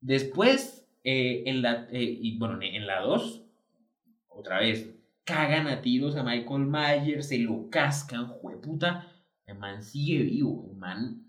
Después, 0.00 0.88
eh, 1.02 1.42
en 1.46 1.62
la, 1.62 1.88
eh, 1.90 2.18
y 2.22 2.38
bueno, 2.38 2.58
en 2.62 2.86
la 2.86 3.00
2, 3.00 3.44
otra 4.28 4.60
vez, 4.60 4.94
cagan 5.24 5.66
a 5.66 5.82
tiros 5.82 6.14
a 6.14 6.22
Michael 6.22 6.66
Myers, 6.66 7.26
se 7.26 7.38
lo 7.38 7.68
cascan, 7.68 8.28
jueputa. 8.28 9.08
El 9.44 9.58
man 9.58 9.82
sigue 9.82 10.22
vivo, 10.22 10.68
el 10.70 10.76
man, 10.76 11.26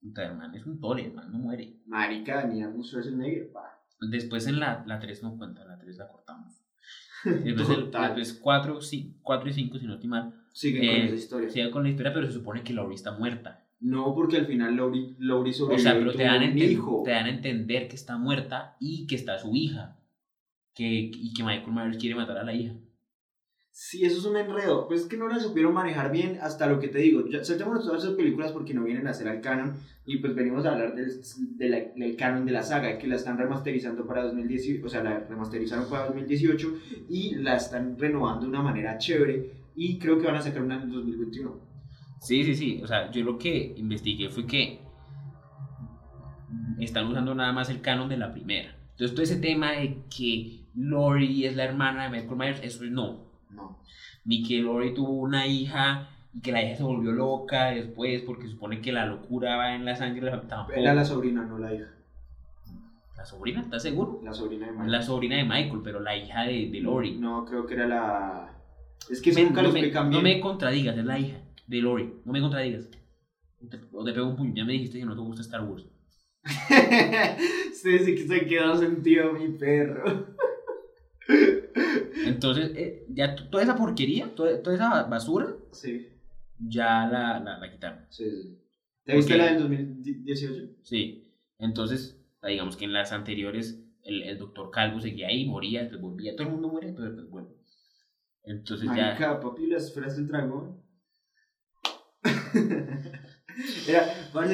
puta, 0.00 0.26
el 0.26 0.36
man 0.36 0.52
es 0.52 0.66
un 0.66 0.80
tore, 0.80 1.04
el 1.06 1.12
man 1.12 1.30
no 1.30 1.38
muere. 1.38 1.76
Marica, 1.86 2.44
ni 2.48 2.60
a 2.64 2.70
Schwarzenegger, 2.72 3.52
pa. 3.52 3.80
Después 4.00 4.48
en 4.48 4.58
la, 4.58 4.82
la 4.84 4.98
3 4.98 5.22
no 5.22 5.36
cuenta, 5.38 5.64
la 5.64 5.78
3 5.78 5.96
la 5.96 6.08
cortamos. 6.08 6.54
Después, 7.44 7.68
el, 7.70 7.84
Total. 7.86 8.14
después 8.16 8.40
4, 8.42 8.80
sí, 8.80 9.16
4 9.22 9.48
y 9.50 9.52
5, 9.52 9.78
si 9.78 9.86
no 9.86 9.94
estoy 9.94 10.08
mal, 10.08 10.34
Siguen 10.52 10.82
Eh, 10.84 10.86
con 10.88 11.06
esa 11.06 11.14
historia. 11.14 11.50
sigue 11.50 11.70
con 11.70 11.82
la 11.84 11.88
historia, 11.90 12.12
pero 12.12 12.26
se 12.26 12.32
supone 12.32 12.62
que 12.62 12.72
Laurie 12.72 12.96
está 12.96 13.12
muerta. 13.12 13.64
No, 13.80 14.14
porque 14.14 14.36
al 14.36 14.46
final 14.46 14.76
Laurie, 14.76 15.14
Laurie 15.18 15.52
O 15.52 15.56
sobrevivió 15.56 15.82
sea, 15.82 15.94
y 15.96 15.98
pero 16.00 16.12
te 16.12 16.24
dan, 16.24 16.42
a 16.42 16.46
un 16.50 16.58
hijo. 16.58 17.02
te 17.04 17.10
dan 17.12 17.26
a 17.26 17.30
entender 17.30 17.88
que 17.88 17.96
está 17.96 18.18
muerta 18.18 18.76
y 18.80 19.06
que 19.06 19.14
está 19.14 19.38
su 19.38 19.54
hija. 19.54 19.96
Que, 20.74 21.10
y 21.12 21.32
que 21.34 21.42
Michael 21.42 21.72
Myers 21.72 21.98
quiere 21.98 22.14
matar 22.14 22.36
a 22.38 22.44
la 22.44 22.52
hija. 22.54 22.74
Sí, 23.82 24.04
eso 24.04 24.18
es 24.18 24.26
un 24.26 24.36
enredo. 24.36 24.86
Pues 24.86 25.00
es 25.00 25.06
que 25.06 25.16
no 25.16 25.26
la 25.26 25.40
supieron 25.40 25.72
manejar 25.72 26.10
bien 26.10 26.36
hasta 26.42 26.66
lo 26.66 26.78
que 26.78 26.88
te 26.88 26.98
digo. 26.98 27.26
Ya, 27.26 27.42
saltémonos 27.42 27.82
todas 27.86 28.04
esas 28.04 28.14
películas 28.14 28.52
porque 28.52 28.74
no 28.74 28.84
vienen 28.84 29.06
a 29.08 29.14
ser 29.14 29.26
al 29.26 29.40
canon. 29.40 29.74
Y 30.04 30.18
pues 30.18 30.34
venimos 30.34 30.66
a 30.66 30.72
hablar 30.72 30.94
del, 30.94 31.10
de 31.56 31.68
la- 31.70 31.84
del 31.96 32.14
canon 32.14 32.44
de 32.44 32.52
la 32.52 32.62
saga, 32.62 32.98
que 32.98 33.06
la 33.06 33.16
están 33.16 33.38
remasterizando 33.38 34.06
para 34.06 34.24
2018. 34.24 34.84
O 34.84 34.88
sea, 34.90 35.02
la 35.02 35.20
remasterizaron 35.20 35.88
para 35.88 36.04
2018 36.08 36.74
y 37.08 37.36
la 37.36 37.56
están 37.56 37.98
renovando 37.98 38.42
de 38.42 38.48
una 38.48 38.60
manera 38.60 38.98
chévere. 38.98 39.50
Y 39.74 39.98
creo 39.98 40.18
que 40.20 40.26
van 40.26 40.36
a 40.36 40.42
sacar 40.42 40.60
una 40.62 40.82
en 40.82 40.90
2021. 40.90 41.58
Sí, 42.20 42.44
sí, 42.44 42.54
sí. 42.54 42.80
O 42.82 42.86
sea, 42.86 43.10
yo 43.10 43.24
lo 43.24 43.38
que 43.38 43.72
investigué 43.78 44.28
fue 44.28 44.46
que 44.46 44.78
están 46.80 47.06
usando 47.06 47.34
nada 47.34 47.54
más 47.54 47.70
el 47.70 47.80
canon 47.80 48.10
de 48.10 48.18
la 48.18 48.30
primera. 48.30 48.76
Entonces, 48.90 49.14
todo 49.14 49.22
ese 49.22 49.36
tema 49.36 49.72
de 49.72 50.02
que 50.14 50.66
Laurie 50.74 51.46
es 51.48 51.56
la 51.56 51.64
hermana 51.64 52.04
de 52.04 52.10
Michael 52.10 52.36
Myers, 52.36 52.60
eso 52.62 52.84
no. 52.84 53.29
No. 53.50 53.78
Ni 54.24 54.42
que 54.42 54.62
Laurie 54.62 54.92
tuvo 54.92 55.12
una 55.12 55.46
hija 55.46 56.08
y 56.32 56.40
que 56.40 56.52
la 56.52 56.62
hija 56.62 56.76
se 56.76 56.82
volvió 56.82 57.12
loca 57.12 57.66
después 57.70 58.22
porque 58.22 58.46
supone 58.48 58.80
que 58.80 58.92
la 58.92 59.06
locura 59.06 59.56
va 59.56 59.74
en 59.74 59.84
la 59.84 59.96
sangre. 59.96 60.30
Tampoco. 60.48 60.72
Era 60.78 60.94
la 60.94 61.04
sobrina, 61.04 61.42
no 61.44 61.58
la 61.58 61.74
hija. 61.74 61.86
¿La 63.16 63.24
sobrina? 63.26 63.60
¿Estás 63.60 63.82
seguro? 63.82 64.20
La 64.24 64.32
sobrina 64.32 64.66
de 64.66 64.72
Michael. 64.72 64.92
La 64.92 65.02
sobrina 65.02 65.36
de 65.36 65.44
Michael, 65.44 65.80
pero 65.84 66.00
la 66.00 66.16
hija 66.16 66.42
de, 66.44 66.70
de 66.70 66.80
Lori. 66.80 67.16
No, 67.18 67.44
creo 67.44 67.66
que 67.66 67.74
era 67.74 67.86
la. 67.86 68.56
Es 69.10 69.20
que 69.20 69.32
Me- 69.32 69.42
nunca 69.44 69.60
no, 69.62 69.68
lo 69.68 69.72
me, 69.74 69.80
explican 69.80 70.10
no 70.10 70.22
me 70.22 70.40
contradigas, 70.40 70.96
es 70.96 71.04
la 71.04 71.18
hija 71.18 71.38
de 71.66 71.80
Lori. 71.82 72.14
No 72.24 72.32
me 72.32 72.40
contradigas. 72.40 72.88
O 73.62 73.66
te, 73.68 73.78
o 73.92 74.04
te 74.04 74.12
pego 74.12 74.26
un 74.28 74.36
puño. 74.36 74.54
Ya 74.54 74.64
me 74.64 74.72
dijiste 74.72 74.98
que 74.98 75.04
no 75.04 75.14
te 75.14 75.20
gusta 75.20 75.42
Star 75.42 75.62
Wars. 75.64 75.84
sí, 77.74 77.98
sí 77.98 78.14
que 78.14 78.26
se 78.26 78.46
quedó 78.46 78.76
sentido 78.76 79.32
mi 79.32 79.48
perro. 79.48 80.26
Entonces, 82.40 82.72
eh, 82.74 83.04
ya 83.10 83.34
toda 83.34 83.62
esa 83.62 83.76
porquería, 83.76 84.34
toda, 84.34 84.62
toda 84.62 84.74
esa 84.76 85.02
basura, 85.02 85.54
Sí, 85.72 86.08
ya 86.58 87.06
la, 87.06 87.38
la, 87.38 87.58
la 87.58 87.70
quitaron. 87.70 88.06
sí, 88.08 88.24
sí. 88.30 88.58
¿Te 89.04 89.14
viste 89.16 89.36
la 89.36 89.52
del 89.52 89.58
2018? 89.58 90.76
Sí. 90.82 91.34
Entonces, 91.58 92.18
digamos 92.42 92.78
que 92.78 92.86
en 92.86 92.94
las 92.94 93.12
anteriores, 93.12 93.78
el, 94.04 94.22
el 94.22 94.38
doctor 94.38 94.70
Calvo 94.70 95.00
seguía 95.00 95.28
ahí, 95.28 95.44
moría, 95.44 95.80
después 95.82 96.00
volvía. 96.00 96.34
Todo 96.34 96.46
el 96.46 96.52
mundo 96.54 96.68
muere, 96.68 96.92
pero 96.94 97.06
después 97.10 97.28
vuelve. 97.28 97.54
Entonces 98.44 98.88
ya. 98.88 99.08
Marica, 99.08 99.38
papi, 99.38 99.66
las 99.66 99.84
esferas 99.88 100.16
del 100.16 100.28
dragón. 100.28 100.82
era, 103.88 104.06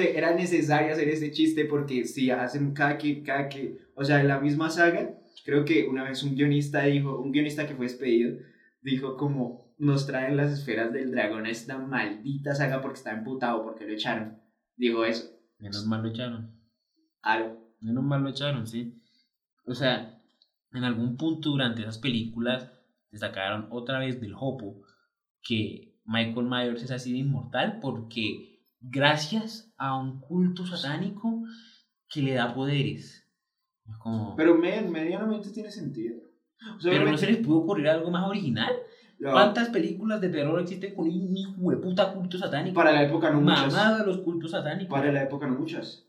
era 0.02 0.34
necesario 0.34 0.92
hacer 0.92 1.08
ese 1.08 1.30
chiste 1.30 1.64
porque 1.66 2.04
si 2.04 2.30
hacen 2.30 2.72
cada 2.72 2.98
que, 2.98 3.22
cada 3.22 3.48
que, 3.48 3.78
o 3.94 4.04
sea, 4.04 4.20
en 4.20 4.28
la 4.28 4.40
misma 4.40 4.70
saga, 4.70 5.16
creo 5.44 5.64
que 5.64 5.86
una 5.88 6.04
vez 6.04 6.22
un 6.22 6.34
guionista 6.34 6.84
dijo, 6.84 7.18
un 7.18 7.32
guionista 7.32 7.66
que 7.66 7.74
fue 7.74 7.86
despedido, 7.86 8.38
dijo 8.80 9.16
como, 9.16 9.74
nos 9.78 10.06
traen 10.06 10.36
las 10.36 10.52
esferas 10.52 10.92
del 10.92 11.10
dragón 11.10 11.46
a 11.46 11.50
esta 11.50 11.78
maldita 11.78 12.54
saga 12.54 12.80
porque 12.80 12.98
está 12.98 13.12
emputado, 13.12 13.62
porque 13.62 13.86
lo 13.86 13.92
echaron. 13.92 14.40
Dijo 14.76 15.04
eso. 15.04 15.30
Menos 15.58 15.86
mal 15.86 16.02
lo 16.02 16.08
echaron. 16.08 16.50
Aro. 17.22 17.66
Menos 17.80 18.04
mal 18.04 18.22
lo 18.22 18.30
echaron, 18.30 18.66
sí. 18.66 19.02
O 19.66 19.74
sea, 19.74 20.20
en 20.72 20.84
algún 20.84 21.16
punto 21.16 21.50
durante 21.50 21.82
esas 21.82 21.98
películas 21.98 22.70
destacaron 23.10 23.68
otra 23.70 23.98
vez 23.98 24.20
del 24.20 24.34
Hopo 24.38 24.82
que 25.42 25.96
Michael 26.04 26.46
Myers 26.46 26.82
es 26.82 26.90
así 26.90 27.12
de 27.12 27.18
inmortal 27.18 27.78
porque 27.80 28.60
gracias 28.80 29.72
a 29.76 29.96
un 29.96 30.20
culto 30.20 30.66
satánico 30.66 31.42
que 32.08 32.22
le 32.22 32.34
da 32.34 32.54
poderes. 32.54 33.25
Es 33.88 33.96
como- 33.98 34.34
Pero 34.36 34.54
men, 34.56 34.90
medianamente 34.90 35.50
tiene 35.50 35.70
sentido. 35.70 36.16
O 36.76 36.80
sea, 36.80 36.90
pero 36.90 37.10
no 37.10 37.16
se 37.18 37.26
les 37.26 37.36
pudo 37.38 37.58
ocurrir 37.58 37.88
algo 37.88 38.10
más 38.10 38.26
original. 38.28 38.72
No, 39.18 39.32
¿Cuántas 39.32 39.68
películas 39.70 40.20
de 40.20 40.28
terror 40.28 40.60
existen 40.60 40.94
con 40.94 41.06
un 41.06 41.36
hijo 41.36 41.70
de 41.70 41.76
puta 41.78 42.12
culto 42.12 42.36
satánico? 42.38 42.74
para 42.74 42.92
la 42.92 43.02
época 43.02 43.30
no 43.30 43.40
muchas. 43.40 43.72
Mamado 43.72 43.98
de 43.98 44.06
los 44.06 44.18
cultos 44.18 44.50
satánicos. 44.50 44.90
Para 44.98 45.10
la 45.12 45.22
época 45.22 45.46
no 45.46 45.58
muchas. 45.58 46.04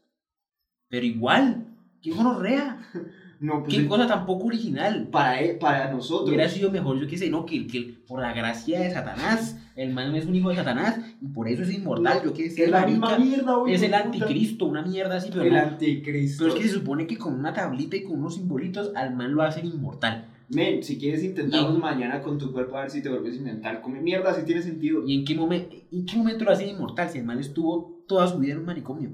Pero 0.90 1.06
igual, 1.06 1.66
qué 2.02 2.12
gonorrea. 2.12 2.80
No, 3.40 3.64
pues 3.64 3.76
Qué 3.76 3.88
cosa 3.88 4.08
tan 4.08 4.26
poco 4.26 4.48
original. 4.48 5.08
para, 5.12 5.40
e- 5.42 5.54
para 5.56 5.92
nosotros. 5.92 6.30
Hubiera 6.30 6.50
sido 6.50 6.72
mejor, 6.72 7.00
yo 7.00 7.08
qué 7.08 7.18
sé, 7.18 7.30
no, 7.30 7.46
que, 7.46 7.68
que 7.68 7.96
por 8.08 8.20
la 8.22 8.34
gracia 8.34 8.80
de 8.80 8.90
Satanás, 8.92 9.58
el 9.76 9.94
man 9.94 10.16
es 10.16 10.26
un 10.26 10.34
hijo 10.36 10.50
de 10.50 10.56
Satanás 10.56 11.00
y 11.22 11.28
por 11.28 11.48
eso 11.48 11.62
es 11.64 11.72
inmortal, 11.74 12.22
yo 12.24 12.34
qué 12.34 12.50
sé, 12.50 12.64
es 12.64 12.72
la 12.72 12.86
misma 12.88 13.18
mierda, 13.20 13.54
es 13.68 13.82
el 13.84 13.94
anticristo, 13.94 14.66
una 14.66 14.82
mierda 14.82 15.18
así, 15.18 15.30
pero, 15.32 15.44
El 15.44 15.54
no. 15.54 15.60
anticristo. 15.60 16.44
pero 16.46 16.56
es 16.56 16.62
que 16.62 16.68
se 16.68 16.74
supone 16.76 17.06
que 17.06 17.18
con 17.18 17.36
una 17.36 17.54
tablita 17.54 17.96
y 17.96 18.04
con 18.04 18.18
unos 18.20 18.36
simbolitos 18.36 18.92
al 18.96 19.16
man 19.16 19.34
lo 19.36 19.44
hacen 19.44 19.66
inmortal. 19.68 20.26
Men, 20.50 20.82
si 20.82 20.98
quieres 20.98 21.24
intentamos 21.24 21.76
Y- 21.76 21.80
mañana 21.82 22.22
con 22.22 22.38
tu 22.38 22.52
cuerpo 22.54 22.78
a 22.78 22.82
ver 22.84 22.90
si 22.90 23.02
te 23.04 23.10
vuelves 23.10 23.36
inmortal. 23.36 23.82
Come 23.82 24.00
mierda, 24.02 24.34
si 24.34 24.46
tiene 24.46 24.62
sentido. 24.62 25.04
¿Y 25.06 25.20
en 25.20 25.26
qué, 25.26 25.38
momen- 25.38 25.68
en 25.92 26.06
qué 26.06 26.16
momento 26.18 26.46
lo 26.46 26.52
hacen 26.52 26.70
inmortal? 26.70 27.10
Si 27.10 27.18
el 27.20 27.26
man 27.26 27.38
estuvo 27.40 28.04
toda 28.08 28.28
su 28.28 28.40
vida 28.40 28.54
en 28.54 28.60
un 28.60 28.66
manicomio. 28.66 29.10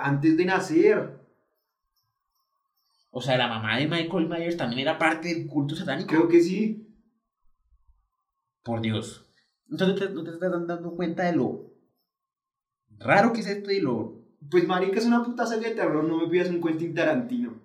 Antes 0.00 0.36
de 0.36 0.44
nacer. 0.46 1.20
O 3.10 3.20
sea, 3.20 3.36
la 3.36 3.48
mamá 3.48 3.76
de 3.78 3.88
Michael 3.88 4.28
Myers 4.28 4.56
también 4.56 4.82
era 4.82 4.98
parte 4.98 5.34
del 5.34 5.46
culto 5.48 5.74
satánico. 5.74 6.08
Creo 6.08 6.28
que 6.28 6.40
sí. 6.40 6.86
Por 8.62 8.80
Dios. 8.80 9.26
Entonces 9.70 9.98
¿te- 10.08 10.14
no 10.14 10.22
te 10.22 10.30
estás 10.30 10.50
dando 10.66 10.94
cuenta 10.94 11.24
de 11.24 11.36
lo 11.36 11.72
raro 12.98 13.32
que 13.32 13.40
es 13.40 13.46
esto 13.46 13.70
y 13.70 13.80
lo 13.80 14.20
Pues 14.50 14.66
marica 14.66 14.98
es 14.98 15.06
una 15.06 15.22
puta 15.24 15.46
saga 15.46 15.68
de 15.68 15.74
terror, 15.74 16.04
no 16.04 16.18
me 16.18 16.28
pidas 16.28 16.48
un 16.50 16.60
Quentin 16.62 16.94
Tarantino. 16.94 17.60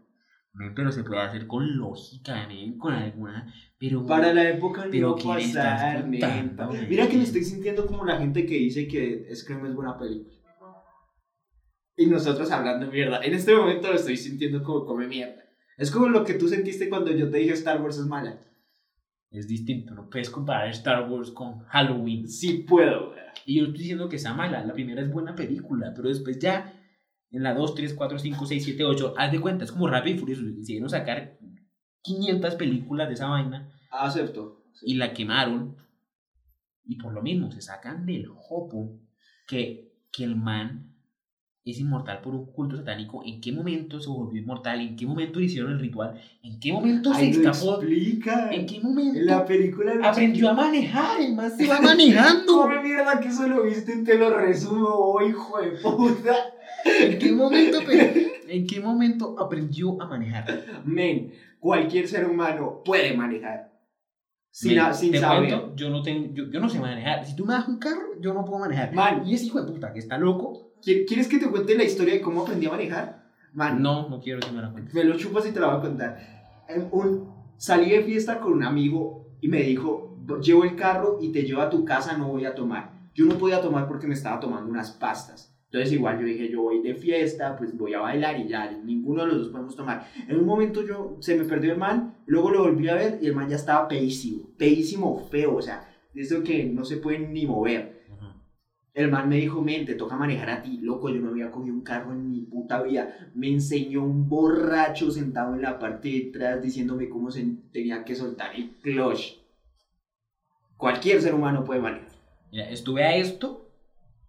No, 0.53 0.71
pero 0.73 0.91
se 0.91 1.03
puede 1.03 1.21
hacer 1.21 1.47
con 1.47 1.75
lógica, 1.77 2.47
¿eh? 2.49 2.75
con 2.77 2.93
alguna. 2.93 3.53
Pero. 3.77 4.05
Para 4.05 4.33
la 4.33 4.49
época 4.49 4.85
no 4.85 4.91
Pero 4.91 5.07
iba 5.09 5.33
a 5.33 5.37
¿quién 5.37 5.49
estás 5.49 5.81
pasar, 5.81 6.07
men. 6.07 6.21
contando, 6.21 6.73
men? 6.73 6.89
Mira 6.89 7.09
que 7.09 7.17
me 7.17 7.23
estoy 7.23 7.43
sintiendo 7.43 7.85
como 7.85 8.05
la 8.05 8.17
gente 8.17 8.45
que 8.45 8.55
dice 8.55 8.87
que 8.87 9.27
Scream 9.35 9.65
es 9.65 9.75
buena 9.75 9.97
película. 9.97 10.34
Y 11.97 12.07
nosotros 12.07 12.51
hablando 12.51 12.91
mierda. 12.91 13.23
En 13.23 13.33
este 13.33 13.55
momento 13.55 13.87
lo 13.87 13.95
estoy 13.95 14.17
sintiendo 14.17 14.63
como 14.63 14.85
come 14.85 15.07
mierda. 15.07 15.43
Es 15.77 15.91
como 15.91 16.07
lo 16.07 16.23
que 16.23 16.35
tú 16.35 16.47
sentiste 16.47 16.89
cuando 16.89 17.11
yo 17.11 17.29
te 17.29 17.37
dije 17.37 17.53
Star 17.53 17.81
Wars 17.81 17.97
es 17.97 18.05
mala. 18.05 18.39
Es 19.31 19.47
distinto, 19.47 19.93
no 19.93 20.09
puedes 20.09 20.29
comparar 20.29 20.69
Star 20.69 21.09
Wars 21.09 21.31
con 21.31 21.59
Halloween. 21.65 22.27
Sí 22.27 22.65
puedo, 22.67 23.09
güey. 23.09 23.19
Y 23.45 23.57
yo 23.57 23.65
estoy 23.65 23.79
diciendo 23.79 24.07
que 24.07 24.17
sea 24.17 24.33
mala, 24.33 24.63
la 24.63 24.73
primera 24.73 25.01
es 25.01 25.11
buena 25.11 25.35
película, 25.35 25.93
pero 25.93 26.07
después 26.07 26.39
ya, 26.39 26.73
en 27.31 27.43
la 27.43 27.53
2, 27.53 27.75
3, 27.75 27.93
4, 27.93 28.19
5, 28.19 28.45
6, 28.45 28.63
7, 28.63 28.83
8, 28.85 29.13
haz 29.17 29.31
de 29.31 29.41
cuenta, 29.41 29.65
es 29.65 29.71
como 29.71 29.87
Rápido 29.87 30.15
y 30.15 30.19
Furioso. 30.19 30.43
Decidieron 30.43 30.89
sacar 30.89 31.37
500 32.01 32.55
películas 32.55 33.09
de 33.09 33.15
esa 33.15 33.27
vaina 33.27 33.73
Acepto. 33.91 34.63
Sí. 34.73 34.93
y 34.93 34.95
la 34.95 35.13
quemaron. 35.13 35.75
Y 36.85 36.95
por 36.95 37.13
lo 37.13 37.21
mismo, 37.21 37.51
se 37.51 37.61
sacan 37.61 38.05
del 38.05 38.27
hopo 38.49 39.01
que, 39.47 39.99
que 40.13 40.23
el 40.23 40.35
man 40.37 40.94
es 41.65 41.79
inmortal 41.79 42.21
por 42.21 42.35
un 42.35 42.45
culto 42.45 42.77
satánico. 42.77 43.23
¿En 43.25 43.41
qué 43.41 43.51
momento 43.51 43.99
se 43.99 44.07
volvió 44.09 44.39
inmortal? 44.39 44.79
¿En 44.81 44.95
qué 44.95 45.07
momento 45.07 45.39
le 45.39 45.45
hicieron 45.47 45.71
el 45.71 45.79
ritual? 45.79 46.21
¿En 46.43 46.59
qué 46.59 46.71
momento 46.71 47.11
se 47.11 47.21
Ahí 47.21 47.33
lo 47.33 47.49
escapó? 47.51 47.75
explica. 47.77 48.51
¿En 48.53 48.67
qué 48.67 48.79
momento 48.79 49.17
En 49.19 49.25
la 49.25 49.43
película 49.45 49.93
aprendió 50.03 50.49
a 50.49 50.53
manejar? 50.53 51.19
El 51.21 51.35
man 51.35 51.51
se 51.57 51.67
va 51.67 51.81
manejando. 51.81 52.53
Come 52.61 52.83
mierda 52.83 53.19
que 53.19 53.29
eso 53.29 53.47
lo 53.47 53.63
viste 53.63 53.95
y 53.99 54.03
te 54.03 54.15
lo 54.15 54.37
resumo 54.37 54.87
hoy, 54.89 55.29
hijo 55.29 55.59
de 55.59 55.71
puta. 55.71 56.35
¿En 57.01 57.17
qué 57.17 57.31
momento, 57.31 57.79
¿En 58.47 58.67
qué 58.67 58.79
momento 58.79 59.35
aprendió 59.39 59.99
a 59.99 60.07
manejar? 60.07 60.45
Men, 60.85 61.33
cualquier 61.59 62.07
ser 62.07 62.27
humano 62.29 62.83
puede 62.85 63.17
manejar. 63.17 63.71
Sin, 64.51 64.75
Men, 64.75 64.79
a- 64.85 64.93
sin 64.93 65.11
te 65.11 65.17
saber. 65.19 65.49
cuento, 65.49 65.75
yo 65.75 65.89
no 65.89 66.03
tengo, 66.03 66.31
yo, 66.31 66.43
yo 66.51 66.59
no 66.59 66.69
sé 66.69 66.79
manejar. 66.79 67.25
Si 67.25 67.35
tú 67.35 67.43
me 67.43 67.53
das 67.53 67.67
un 67.67 67.79
carro, 67.79 68.21
yo 68.21 68.35
no 68.35 68.45
puedo 68.45 68.59
manejar. 68.59 68.93
Man. 68.93 69.27
Y 69.27 69.33
ese 69.33 69.45
hijo 69.47 69.59
de 69.59 69.71
puta 69.71 69.91
que 69.91 69.97
está 69.99 70.19
loco. 70.19 70.64
¿Qui- 70.85 71.05
¿Quieres 71.07 71.27
que 71.27 71.39
te 71.39 71.47
cuente 71.49 71.75
la 71.75 71.83
historia 71.83 72.13
de 72.13 72.21
cómo 72.21 72.43
aprendí 72.43 72.65
a 72.67 72.71
manejar? 72.71 73.25
Man, 73.53 73.81
No, 73.81 74.07
no 74.09 74.19
quiero 74.19 74.39
que 74.41 74.51
me 74.51 74.61
la 74.61 74.71
cuentes. 74.71 74.93
me 74.93 75.03
lo 75.03 75.17
chupas 75.17 75.47
y 75.47 75.51
te 75.51 75.59
la 75.59 75.67
voy 75.67 75.77
a 75.77 75.81
contar. 75.81 76.17
Un, 76.91 77.29
salí 77.57 77.89
de 77.91 78.03
fiesta 78.03 78.39
con 78.39 78.53
un 78.53 78.63
amigo 78.63 79.27
y 79.41 79.47
me 79.47 79.61
dijo, 79.61 80.17
llevo 80.41 80.63
el 80.63 80.75
carro 80.75 81.19
y 81.21 81.31
te 81.31 81.43
llevo 81.43 81.61
a 81.61 81.69
tu 81.69 81.85
casa, 81.85 82.17
no 82.17 82.27
voy 82.29 82.45
a 82.45 82.53
tomar. 82.55 82.91
Yo 83.13 83.25
no 83.25 83.37
podía 83.37 83.61
tomar 83.61 83.87
porque 83.87 84.07
me 84.07 84.13
estaba 84.13 84.39
tomando 84.39 84.69
unas 84.69 84.91
pastas. 84.91 85.51
Entonces 85.71 85.93
igual 85.93 86.19
yo 86.19 86.25
dije, 86.25 86.49
yo 86.49 86.61
voy 86.61 86.81
de 86.81 86.95
fiesta, 86.95 87.55
pues 87.57 87.75
voy 87.77 87.93
a 87.93 87.99
bailar 87.99 88.39
y 88.39 88.47
ya, 88.47 88.69
ninguno 88.71 89.21
de 89.23 89.27
los 89.29 89.37
dos 89.39 89.47
podemos 89.49 89.75
tomar. 89.75 90.07
En 90.27 90.37
un 90.37 90.45
momento 90.45 90.85
yo, 90.85 91.17
se 91.19 91.35
me 91.35 91.43
perdió 91.45 91.71
el 91.73 91.77
man, 91.77 92.17
luego 92.27 92.49
lo 92.51 92.63
volví 92.63 92.87
a 92.89 92.95
ver 92.95 93.19
y 93.21 93.27
el 93.27 93.35
man 93.35 93.49
ya 93.49 93.55
estaba 93.57 93.87
peísimo, 93.87 94.49
peísimo, 94.57 95.19
feo, 95.31 95.55
o 95.55 95.61
sea, 95.61 95.85
de 96.13 96.21
eso 96.21 96.43
que 96.43 96.65
no 96.65 96.83
se 96.85 96.97
pueden 96.97 97.33
ni 97.33 97.45
mover. 97.45 97.94
El 98.95 99.11
man 99.11 99.27
me 99.27 99.35
dijo, 99.35 99.61
men, 99.61 99.85
te 99.85 99.95
toca 99.95 100.15
manejar 100.15 100.49
a 100.49 100.61
ti, 100.61 100.77
loco, 100.81 101.09
yo 101.09 101.19
no 101.19 101.29
había 101.31 101.51
cogido 101.51 101.75
un 101.75 101.83
carro 101.83 102.13
en 102.13 102.31
mi 102.31 102.41
puta 102.43 102.81
vida. 102.81 103.29
Me 103.35 103.49
enseñó 103.49 104.03
un 104.05 104.29
borracho 104.29 105.11
sentado 105.11 105.53
en 105.53 105.61
la 105.61 105.77
parte 105.77 106.07
de 106.09 106.29
atrás 106.29 106.63
diciéndome 106.63 107.09
cómo 107.09 107.29
se 107.29 107.45
tenía 107.73 108.05
que 108.05 108.15
soltar 108.15 108.55
el 108.55 108.69
clutch. 108.81 109.33
Cualquier 110.77 111.21
ser 111.21 111.33
humano 111.35 111.63
puede 111.65 111.81
manejar. 111.81 112.07
Mira, 112.51 112.69
estuve 112.69 113.03
a 113.03 113.15
esto 113.17 113.69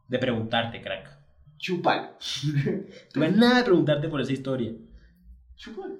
de 0.08 0.18
preguntarte, 0.18 0.80
crack. 0.82 1.16
Chúpalo. 1.58 2.08
Estuve 2.18 3.26
a 3.26 3.30
nada 3.30 3.58
de 3.58 3.64
preguntarte 3.64 4.08
por 4.08 4.20
esa 4.20 4.32
historia. 4.32 4.72
Chúpalo. 5.56 5.94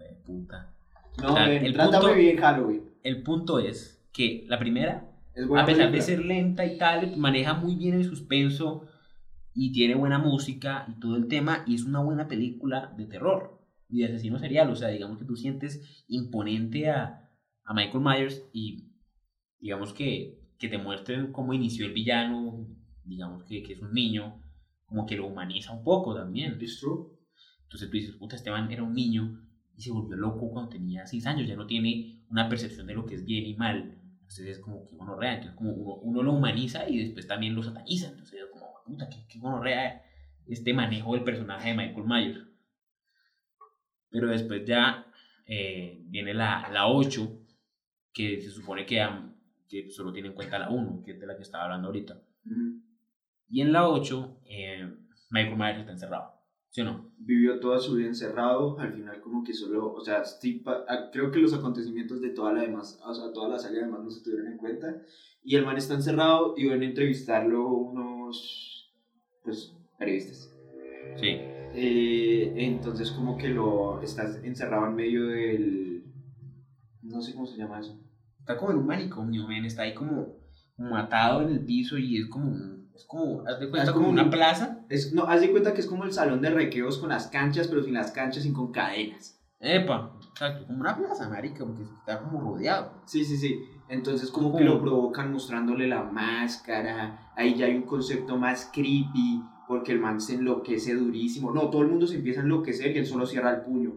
Eh, 0.00 0.16
puta. 0.24 0.72
No, 1.20 1.32
O 1.32 1.36
sea, 1.36 1.46
men, 1.46 1.64
el 1.64 1.72
trátame 1.74 1.98
punto- 1.98 2.14
bien 2.16 2.36
Halloween. 2.38 2.90
El 3.02 3.22
punto 3.22 3.58
es 3.58 4.02
que 4.12 4.44
la 4.48 4.58
primera 4.58 5.10
a 5.56 5.66
pesar 5.66 5.90
de 5.90 6.00
ser 6.00 6.24
lenta 6.24 6.64
y 6.64 6.78
tal, 6.78 7.16
maneja 7.16 7.54
muy 7.54 7.74
bien 7.74 7.94
el 7.94 8.04
suspenso 8.04 8.86
y 9.52 9.72
tiene 9.72 9.94
buena 9.94 10.18
música 10.18 10.86
y 10.88 10.98
todo 11.00 11.16
el 11.16 11.28
tema 11.28 11.64
y 11.66 11.74
es 11.74 11.84
una 11.84 12.00
buena 12.00 12.28
película 12.28 12.92
de 12.96 13.06
terror 13.06 13.60
y 13.88 14.00
de 14.00 14.06
asesino 14.06 14.38
serial, 14.38 14.70
o 14.70 14.76
sea, 14.76 14.88
digamos 14.88 15.18
que 15.18 15.24
tú 15.24 15.36
sientes 15.36 16.04
imponente 16.08 16.90
a, 16.90 17.30
a 17.64 17.74
Michael 17.74 18.04
Myers 18.04 18.42
y 18.52 18.84
digamos 19.58 19.92
que, 19.92 20.40
que 20.58 20.68
te 20.68 20.78
muestren 20.78 21.32
cómo 21.32 21.54
inició 21.54 21.86
el 21.86 21.92
villano, 21.92 22.66
digamos 23.04 23.44
que, 23.44 23.62
que 23.62 23.74
es 23.74 23.80
un 23.80 23.92
niño, 23.92 24.40
como 24.86 25.06
que 25.06 25.16
lo 25.16 25.26
humaniza 25.26 25.72
un 25.72 25.82
poco 25.82 26.14
también. 26.14 26.58
It's 26.60 26.78
true. 26.80 27.08
Entonces 27.64 27.88
tú 27.90 27.96
dices, 27.96 28.14
puta, 28.16 28.36
Esteban 28.36 28.70
era 28.70 28.82
un 28.82 28.94
niño 28.94 29.40
y 29.76 29.82
se 29.82 29.90
volvió 29.90 30.16
loco 30.16 30.50
cuando 30.50 30.70
tenía 30.70 31.06
6 31.06 31.26
años, 31.26 31.48
ya 31.48 31.56
no 31.56 31.66
tiene 31.66 32.24
una 32.30 32.48
percepción 32.48 32.86
de 32.86 32.94
lo 32.94 33.06
que 33.06 33.16
es 33.16 33.24
bien 33.24 33.46
y 33.46 33.54
mal. 33.54 33.98
Entonces 34.34 34.56
es 34.56 34.62
como 34.64 34.84
que 34.88 34.96
gonorrea, 34.96 35.34
entonces 35.34 35.56
como 35.56 35.70
uno, 35.70 35.94
uno 36.02 36.22
lo 36.24 36.32
humaniza 36.32 36.88
y 36.88 36.98
después 36.98 37.28
también 37.28 37.54
lo 37.54 37.62
sataniza. 37.62 38.08
Entonces 38.08 38.40
es 38.40 38.50
como, 38.50 38.66
puta, 38.84 39.08
qué, 39.08 39.24
qué 39.28 39.38
gonorrea 39.38 40.02
este 40.48 40.74
manejo 40.74 41.14
del 41.14 41.22
personaje 41.22 41.68
de 41.68 41.76
Michael 41.76 42.04
Myers. 42.04 42.44
Pero 44.10 44.28
después 44.28 44.64
ya 44.64 45.06
eh, 45.46 46.02
viene 46.06 46.34
la, 46.34 46.68
la 46.72 46.88
8, 46.88 47.42
que 48.12 48.40
se 48.40 48.50
supone 48.50 48.84
que, 48.84 49.06
solo 49.90 50.12
tiene 50.12 50.28
en 50.28 50.34
cuenta 50.34 50.58
la 50.58 50.68
1, 50.68 51.02
que 51.04 51.12
es 51.12 51.20
de 51.20 51.26
la 51.28 51.36
que 51.36 51.42
estaba 51.42 51.64
hablando 51.64 51.86
ahorita. 51.86 52.20
Y 53.48 53.60
en 53.60 53.72
la 53.72 53.88
8, 53.88 54.40
eh, 54.46 54.92
Michael 55.30 55.56
Myers 55.56 55.78
está 55.78 55.92
encerrado. 55.92 56.34
¿Sí 56.74 56.80
o 56.80 56.84
no? 56.86 57.08
Vivió 57.18 57.60
toda 57.60 57.78
su 57.78 57.94
vida 57.94 58.08
encerrado, 58.08 58.76
al 58.80 58.92
final 58.92 59.20
como 59.20 59.44
que 59.44 59.52
solo, 59.54 59.92
o 59.92 60.00
sea, 60.00 60.22
ah, 60.88 61.08
creo 61.12 61.30
que 61.30 61.38
los 61.38 61.54
acontecimientos 61.54 62.20
de 62.20 62.30
toda 62.30 62.52
la 62.52 62.62
demás, 62.62 62.98
o 63.06 63.14
sea, 63.14 63.32
toda 63.32 63.48
la 63.50 63.60
saga 63.60 63.78
además 63.82 64.00
no 64.02 64.10
se 64.10 64.24
tuvieron 64.24 64.48
en 64.48 64.58
cuenta. 64.58 65.00
Y 65.44 65.54
el 65.54 65.64
man 65.64 65.76
está 65.76 65.94
encerrado 65.94 66.54
y 66.56 66.66
van 66.66 66.82
a 66.82 66.84
entrevistarlo 66.86 67.68
unos, 67.68 68.92
pues, 69.44 69.72
periodistas. 70.00 70.50
Sí. 71.14 71.28
Eh, 71.76 72.52
entonces 72.56 73.12
como 73.12 73.38
que 73.38 73.50
lo 73.50 74.00
estás 74.02 74.42
encerrado 74.42 74.86
en 74.88 74.96
medio 74.96 75.26
del, 75.28 76.04
no 77.02 77.22
sé 77.22 77.34
cómo 77.34 77.46
se 77.46 77.56
llama 77.56 77.78
eso. 77.78 78.00
Está 78.40 78.56
como 78.56 78.72
en 78.72 78.78
un 78.78 78.86
manicomio, 78.86 79.46
men. 79.46 79.64
Está 79.64 79.82
ahí 79.82 79.94
como, 79.94 80.38
como 80.76 80.96
atado 80.96 81.42
en 81.42 81.50
el 81.50 81.64
piso 81.64 81.98
y 81.98 82.16
es 82.18 82.26
como, 82.26 82.52
es 82.96 83.04
como, 83.04 83.42
haz 83.46 83.60
de 83.60 83.70
cuenta, 83.70 83.84
Es 83.84 83.90
como 83.92 84.06
como 84.06 84.12
una 84.12 84.24
un- 84.24 84.30
plaza. 84.30 84.73
Es, 84.88 85.12
no, 85.12 85.24
haz 85.24 85.40
de 85.40 85.50
cuenta 85.50 85.74
que 85.74 85.80
es 85.80 85.86
como 85.86 86.04
el 86.04 86.12
salón 86.12 86.40
de 86.42 86.50
recreos 86.50 86.98
con 86.98 87.08
las 87.08 87.28
canchas, 87.28 87.68
pero 87.68 87.82
sin 87.82 87.94
las 87.94 88.12
canchas 88.12 88.44
y 88.46 88.52
con 88.52 88.72
cadenas. 88.72 89.40
Epa, 89.60 90.12
exacto, 90.30 90.66
como 90.66 90.80
una 90.80 90.96
plaza, 90.96 91.28
marica, 91.28 91.64
porque 91.64 91.84
está 91.84 92.20
como 92.20 92.40
rodeado. 92.40 93.02
Sí, 93.06 93.24
sí, 93.24 93.36
sí. 93.36 93.64
Entonces 93.88 94.30
como 94.30 94.54
que 94.54 94.64
lo 94.64 94.80
provocan 94.80 95.32
mostrándole 95.32 95.88
la 95.88 96.02
máscara. 96.02 97.32
Ahí 97.36 97.54
ya 97.54 97.66
hay 97.66 97.76
un 97.76 97.82
concepto 97.82 98.36
más 98.36 98.70
creepy, 98.72 99.42
porque 99.66 99.92
el 99.92 100.00
man 100.00 100.20
se 100.20 100.34
enloquece 100.34 100.94
durísimo. 100.94 101.50
No, 101.50 101.70
todo 101.70 101.82
el 101.82 101.88
mundo 101.88 102.06
se 102.06 102.16
empieza 102.16 102.40
a 102.40 102.44
enloquecer 102.44 102.94
y 102.94 102.98
él 102.98 103.06
solo 103.06 103.26
cierra 103.26 103.54
el 103.54 103.62
puño. 103.62 103.92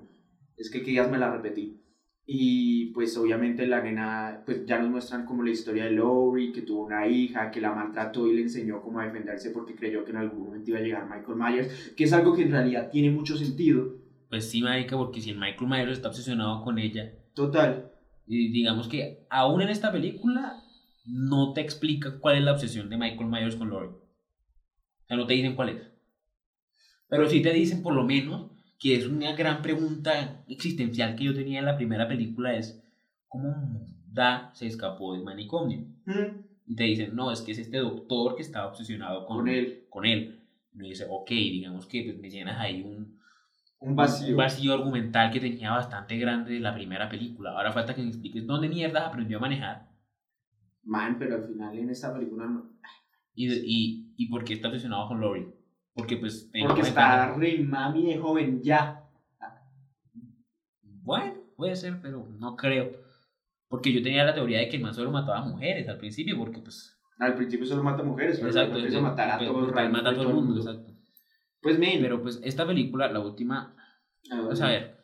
Es 0.55 0.69
que 0.69 0.81
que 0.81 0.91
días 0.91 1.09
me 1.09 1.17
la 1.17 1.31
repetí. 1.31 1.81
Y 2.29 2.87
pues 2.87 3.15
obviamente 3.17 3.65
la 3.65 3.81
nena, 3.81 4.43
pues 4.45 4.65
ya 4.65 4.79
nos 4.79 4.89
muestran 4.89 5.25
como 5.25 5.43
la 5.43 5.51
historia 5.51 5.85
de 5.85 5.91
Lori, 5.91 6.51
que 6.51 6.61
tuvo 6.61 6.85
una 6.85 7.07
hija, 7.07 7.49
que 7.49 7.61
la 7.61 7.73
maltrató 7.73 8.27
y 8.27 8.35
le 8.35 8.41
enseñó 8.41 8.81
cómo 8.81 8.99
a 8.99 9.05
defenderse 9.05 9.51
porque 9.51 9.75
creyó 9.75 10.03
que 10.03 10.11
en 10.11 10.17
algún 10.17 10.43
momento 10.43 10.69
iba 10.69 10.79
a 10.79 10.81
llegar 10.81 11.05
Michael 11.09 11.37
Myers, 11.37 11.93
que 11.95 12.03
es 12.03 12.11
algo 12.11 12.35
que 12.35 12.41
en 12.41 12.51
realidad 12.51 12.89
tiene 12.91 13.11
mucho 13.11 13.37
sentido. 13.37 13.95
Pues 14.29 14.49
sí, 14.49 14.61
marica, 14.61 14.97
porque 14.97 15.21
si 15.21 15.29
el 15.29 15.39
Michael 15.39 15.69
Myers 15.69 15.91
está 15.93 16.09
obsesionado 16.09 16.65
con 16.65 16.77
ella, 16.77 17.13
Total. 17.33 17.93
y 18.27 18.51
digamos 18.51 18.89
que 18.89 19.25
aún 19.29 19.61
en 19.61 19.69
esta 19.69 19.89
película 19.93 20.61
no 21.05 21.53
te 21.53 21.61
explica 21.61 22.19
cuál 22.19 22.39
es 22.39 22.43
la 22.43 22.51
obsesión 22.51 22.89
de 22.89 22.97
Michael 22.97 23.29
Myers 23.29 23.55
con 23.55 23.69
Laurie. 23.69 23.91
O 23.91 25.07
sea, 25.07 25.15
no 25.15 25.25
te 25.25 25.33
dicen 25.33 25.55
cuál 25.55 25.69
es. 25.69 25.81
Pero 27.07 27.29
sí 27.29 27.41
te 27.41 27.53
dicen 27.53 27.81
por 27.81 27.93
lo 27.93 28.03
menos 28.03 28.51
que 28.79 28.95
es 28.95 29.07
una 29.07 29.33
gran 29.33 29.61
pregunta 29.61 30.43
existencial 30.47 31.15
que 31.15 31.25
yo 31.25 31.33
tenía 31.33 31.59
en 31.59 31.65
la 31.65 31.77
primera 31.77 32.07
película 32.07 32.55
es 32.55 32.83
¿cómo 33.27 33.87
Da 34.11 34.51
se 34.53 34.67
escapó 34.67 35.13
del 35.13 35.23
manicomio? 35.23 35.79
Mm, 36.05 36.45
Y 36.67 36.75
te 36.75 36.83
dicen, 36.83 37.15
no, 37.15 37.31
es 37.31 37.41
que 37.41 37.51
es 37.53 37.59
este 37.59 37.77
doctor 37.77 38.35
que 38.35 38.41
estaba 38.41 38.67
obsesionado 38.67 39.25
con, 39.25 39.37
Con 39.37 39.47
él. 39.47 39.85
Con 39.89 40.05
él. 40.05 40.39
Y 40.73 40.77
me 40.77 40.87
dice, 40.87 41.05
ok, 41.09 41.29
digamos 41.29 41.85
que 41.87 42.03
pues, 42.03 42.17
me 42.19 42.29
llenas 42.29 42.59
ahí 42.59 42.81
un, 42.83 43.19
Un 43.79 43.95
vacío. 43.95 44.29
un 44.31 44.37
vacío 44.37 44.73
argumental 44.73 45.31
que 45.31 45.39
tenía 45.39 45.71
bastante 45.71 46.17
grande 46.17 46.53
de 46.53 46.59
la 46.59 46.73
primera 46.73 47.09
película. 47.09 47.51
Ahora 47.51 47.71
falta 47.71 47.95
que 47.95 48.01
me 48.01 48.09
expliques 48.09 48.45
dónde 48.45 48.69
mierda 48.69 49.07
aprendió 49.07 49.37
a 49.37 49.41
manejar 49.41 49.87
Man, 50.83 51.17
pero 51.19 51.35
al 51.35 51.43
final 51.47 51.77
en 51.77 51.89
esta 51.89 52.13
película 52.13 52.45
no. 52.45 52.71
y, 53.35 53.51
y, 53.53 54.13
y 54.17 54.29
por 54.29 54.43
qué 54.43 54.53
está 54.53 54.67
obsesionado 54.69 55.07
con 55.07 55.19
Lori. 55.21 55.47
Porque 55.97 56.15
pues... 56.15 56.49
Porque 56.61 56.81
está 56.81 57.33
re 57.33 57.57
mami 57.57 58.05
de 58.05 58.17
joven 58.19 58.61
ya. 58.61 59.03
Bueno, 60.83 61.33
puede 61.55 61.75
ser, 61.75 61.99
pero 62.01 62.27
no 62.37 62.55
creo. 62.55 62.91
Porque 63.67 63.91
yo 63.91 64.03
tenía 64.03 64.23
la 64.23 64.35
teoría 64.35 64.59
de 64.59 64.69
que 64.69 64.77
el 64.77 64.83
man 64.83 64.93
solo 64.93 65.11
mataba 65.11 65.43
mujeres 65.43 65.89
al 65.89 65.97
principio, 65.97 66.37
porque 66.37 66.59
pues... 66.59 66.95
Al 67.17 67.33
principio 67.33 67.65
solo 67.65 67.83
mata 67.83 68.03
mujeres, 68.03 68.37
pero 68.37 68.49
Exacto, 68.49 68.77
empieza 68.77 68.99
a 68.99 69.01
matar 69.01 69.31
a 69.31 69.37
pues, 69.39 69.49
todos. 69.49 69.71
pues, 69.71 69.91
mata 69.91 70.09
a 70.09 70.13
todo 70.13 70.29
el 70.29 70.35
mundo, 70.35 70.55
exacto. 70.57 70.93
Pues 71.59 71.79
men, 71.79 71.99
Pero 71.99 72.21
pues 72.21 72.39
esta 72.43 72.67
película, 72.67 73.11
la 73.11 73.19
última, 73.19 73.75
Vamos 74.29 74.61
a 74.61 74.67
ver. 74.67 74.96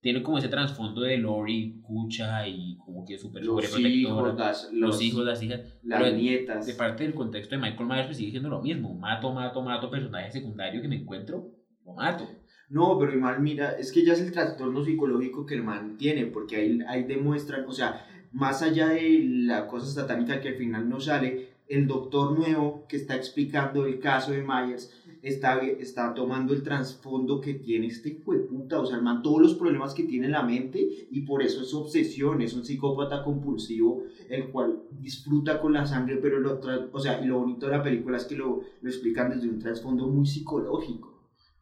Tiene 0.00 0.22
como 0.22 0.38
ese 0.38 0.48
trasfondo 0.48 1.02
de 1.02 1.18
Lori, 1.18 1.80
cucha 1.82 2.46
y 2.48 2.78
como 2.78 3.04
que 3.04 3.18
súper 3.18 3.44
los 3.44 3.64
sobreprotectora. 3.66 4.48
Los, 4.48 4.72
los 4.72 5.02
hijos, 5.02 5.24
las 5.24 5.42
hijas. 5.42 5.60
las 5.82 6.02
Pero 6.02 6.16
nietas. 6.16 6.66
De 6.66 6.72
parte 6.74 7.04
del 7.04 7.14
contexto 7.14 7.54
de 7.54 7.60
Michael 7.60 7.86
Myers, 7.86 8.06
pues 8.06 8.16
sigue 8.16 8.30
siendo 8.30 8.48
lo 8.48 8.62
mismo. 8.62 8.94
Mato, 8.94 9.32
mato, 9.32 9.60
mato 9.60 9.90
personaje 9.90 10.32
secundario 10.32 10.80
que 10.80 10.88
me 10.88 10.96
encuentro, 10.96 11.50
lo 11.84 11.92
mato. 11.92 12.26
No, 12.70 12.98
pero 12.98 13.12
igual, 13.12 13.40
mira, 13.40 13.72
es 13.72 13.92
que 13.92 14.04
ya 14.04 14.14
es 14.14 14.20
el 14.20 14.32
trastorno 14.32 14.84
psicológico 14.84 15.44
que 15.44 15.56
el 15.56 15.64
man 15.64 15.96
tiene, 15.98 16.26
porque 16.26 16.56
ahí, 16.56 16.78
ahí 16.86 17.02
demuestran, 17.02 17.66
o 17.66 17.72
sea, 17.72 18.06
más 18.32 18.62
allá 18.62 18.88
de 18.88 19.20
la 19.24 19.66
cosa 19.66 19.86
satánica 19.86 20.40
que 20.40 20.50
al 20.50 20.54
final 20.54 20.88
no 20.88 21.00
sale, 21.00 21.50
el 21.70 21.86
doctor 21.86 22.36
nuevo 22.36 22.86
que 22.88 22.96
está 22.96 23.14
explicando 23.14 23.86
el 23.86 24.00
caso 24.00 24.32
de 24.32 24.42
Myers 24.42 24.99
está, 25.22 25.58
está 25.60 26.14
tomando 26.14 26.52
el 26.52 26.62
trasfondo 26.62 27.40
que 27.40 27.54
tiene 27.54 27.86
este 27.86 28.10
hijo 28.10 28.32
de 28.32 28.40
puta, 28.40 28.80
o 28.80 28.86
sea, 28.86 28.96
el 28.96 29.02
man, 29.02 29.22
todos 29.22 29.40
los 29.40 29.54
problemas 29.54 29.94
que 29.94 30.04
tiene 30.04 30.26
en 30.26 30.32
la 30.32 30.42
mente, 30.42 31.08
y 31.10 31.20
por 31.22 31.42
eso 31.42 31.62
es 31.62 31.72
obsesión, 31.74 32.42
es 32.42 32.54
un 32.54 32.64
psicópata 32.64 33.22
compulsivo, 33.22 34.04
el 34.28 34.48
cual 34.50 34.82
disfruta 34.90 35.60
con 35.60 35.72
la 35.72 35.86
sangre, 35.86 36.16
pero 36.16 36.38
lo 36.38 36.60
o 36.92 37.00
sea, 37.00 37.22
y 37.22 37.26
lo 37.26 37.40
bonito 37.40 37.66
de 37.66 37.76
la 37.76 37.82
película 37.82 38.16
es 38.16 38.24
que 38.24 38.36
lo, 38.36 38.62
lo 38.80 38.88
explican 38.88 39.30
desde 39.30 39.48
un 39.48 39.58
trasfondo 39.58 40.06
muy 40.06 40.26
psicológico. 40.26 41.10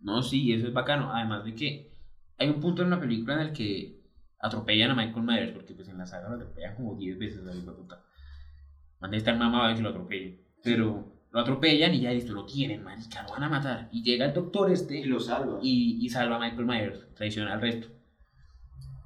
No, 0.00 0.22
sí, 0.22 0.52
eso 0.52 0.68
es 0.68 0.72
bacano. 0.72 1.12
Además 1.12 1.44
de 1.44 1.54
que 1.54 1.90
hay 2.38 2.48
un 2.48 2.60
punto 2.60 2.82
en 2.82 2.90
la 2.90 3.00
película 3.00 3.34
en 3.34 3.48
el 3.48 3.52
que 3.52 4.00
atropellan 4.40 4.92
a 4.92 4.94
Michael 4.94 5.24
Myers, 5.24 5.52
porque 5.52 5.74
pues 5.74 5.88
en 5.88 5.98
la 5.98 6.06
saga 6.06 6.28
lo 6.28 6.36
atropellan 6.36 6.76
como 6.76 6.94
10 6.94 7.18
veces 7.18 7.46
a 7.46 7.54
la 7.54 7.74
puta. 7.74 8.04
Estar 9.12 9.36
mamado 9.38 9.68
de 9.68 9.74
que 9.74 9.82
lo 9.82 9.88
atropellen. 9.90 10.40
Pero 10.62 11.17
lo 11.30 11.40
atropellan 11.40 11.94
y 11.94 12.00
ya 12.00 12.10
listo, 12.12 12.32
lo 12.32 12.44
tienen, 12.46 12.82
marica, 12.82 13.22
lo 13.24 13.30
van 13.30 13.42
a 13.44 13.48
matar. 13.48 13.88
Y 13.92 14.02
llega 14.02 14.26
el 14.26 14.34
doctor 14.34 14.70
este 14.72 14.98
Y 15.00 15.04
lo 15.04 15.20
salva. 15.20 15.58
y, 15.62 15.98
y 16.04 16.08
salva 16.08 16.36
a 16.36 16.38
Michael 16.40 16.66
Myers, 16.66 17.06
traiciona 17.14 17.52
al 17.54 17.60
resto. 17.60 17.88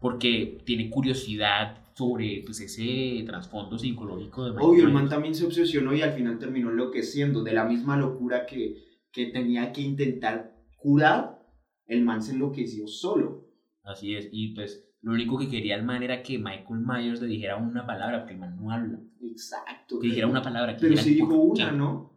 Porque 0.01 0.59
tiene 0.65 0.91
curiosidad 0.91 1.79
sobre 1.95 2.43
pues, 2.45 2.61
ese 2.61 3.23
trasfondo 3.27 3.79
psicológico 3.79 4.45
de 4.45 4.51
Michael 4.53 4.67
Obvio, 4.69 4.85
el 4.85 4.89
Myers. 4.89 4.95
man 5.03 5.09
también 5.09 5.35
se 5.35 5.45
obsesionó 5.47 5.95
y 5.95 6.03
al 6.03 6.13
final 6.13 6.39
terminó 6.39 6.71
enloqueciendo 6.71 7.43
de 7.45 7.53
la 7.53 7.65
misma 7.65 7.97
locura 7.97 8.47
que, 8.47 8.77
que 9.13 9.27
tenía 9.27 9.73
que 9.73 9.83
intentar 9.83 10.57
curar, 10.77 11.39
el 11.87 12.03
man 12.03 12.23
se 12.23 12.33
enloqueció 12.33 12.87
solo. 12.89 13.47
Así 13.85 14.15
es, 14.15 14.29
y 14.33 14.55
pues 14.55 14.89
lo 15.03 15.13
único 15.13 15.39
que 15.39 15.49
quería 15.49 15.75
el 15.77 15.85
man 15.85 16.03
era 16.03 16.23
que 16.23 16.39
Michael 16.39 16.81
Myers 16.87 17.21
le 17.21 17.27
dijera 17.29 17.57
una 17.57 17.87
palabra, 17.87 18.21
porque 18.21 18.35
el 18.35 18.41
man 18.41 18.57
no 18.57 18.71
habla. 18.71 18.99
Exacto. 19.21 19.99
Que 20.01 20.09
dijera 20.09 20.27
una 20.29 20.43
palabra. 20.43 20.77
que 20.77 20.81
Pero 20.87 20.97
sí 20.97 21.15
dijo 21.15 21.29
¿por 21.29 21.39
una? 21.39 21.73
¿no? 21.73 22.12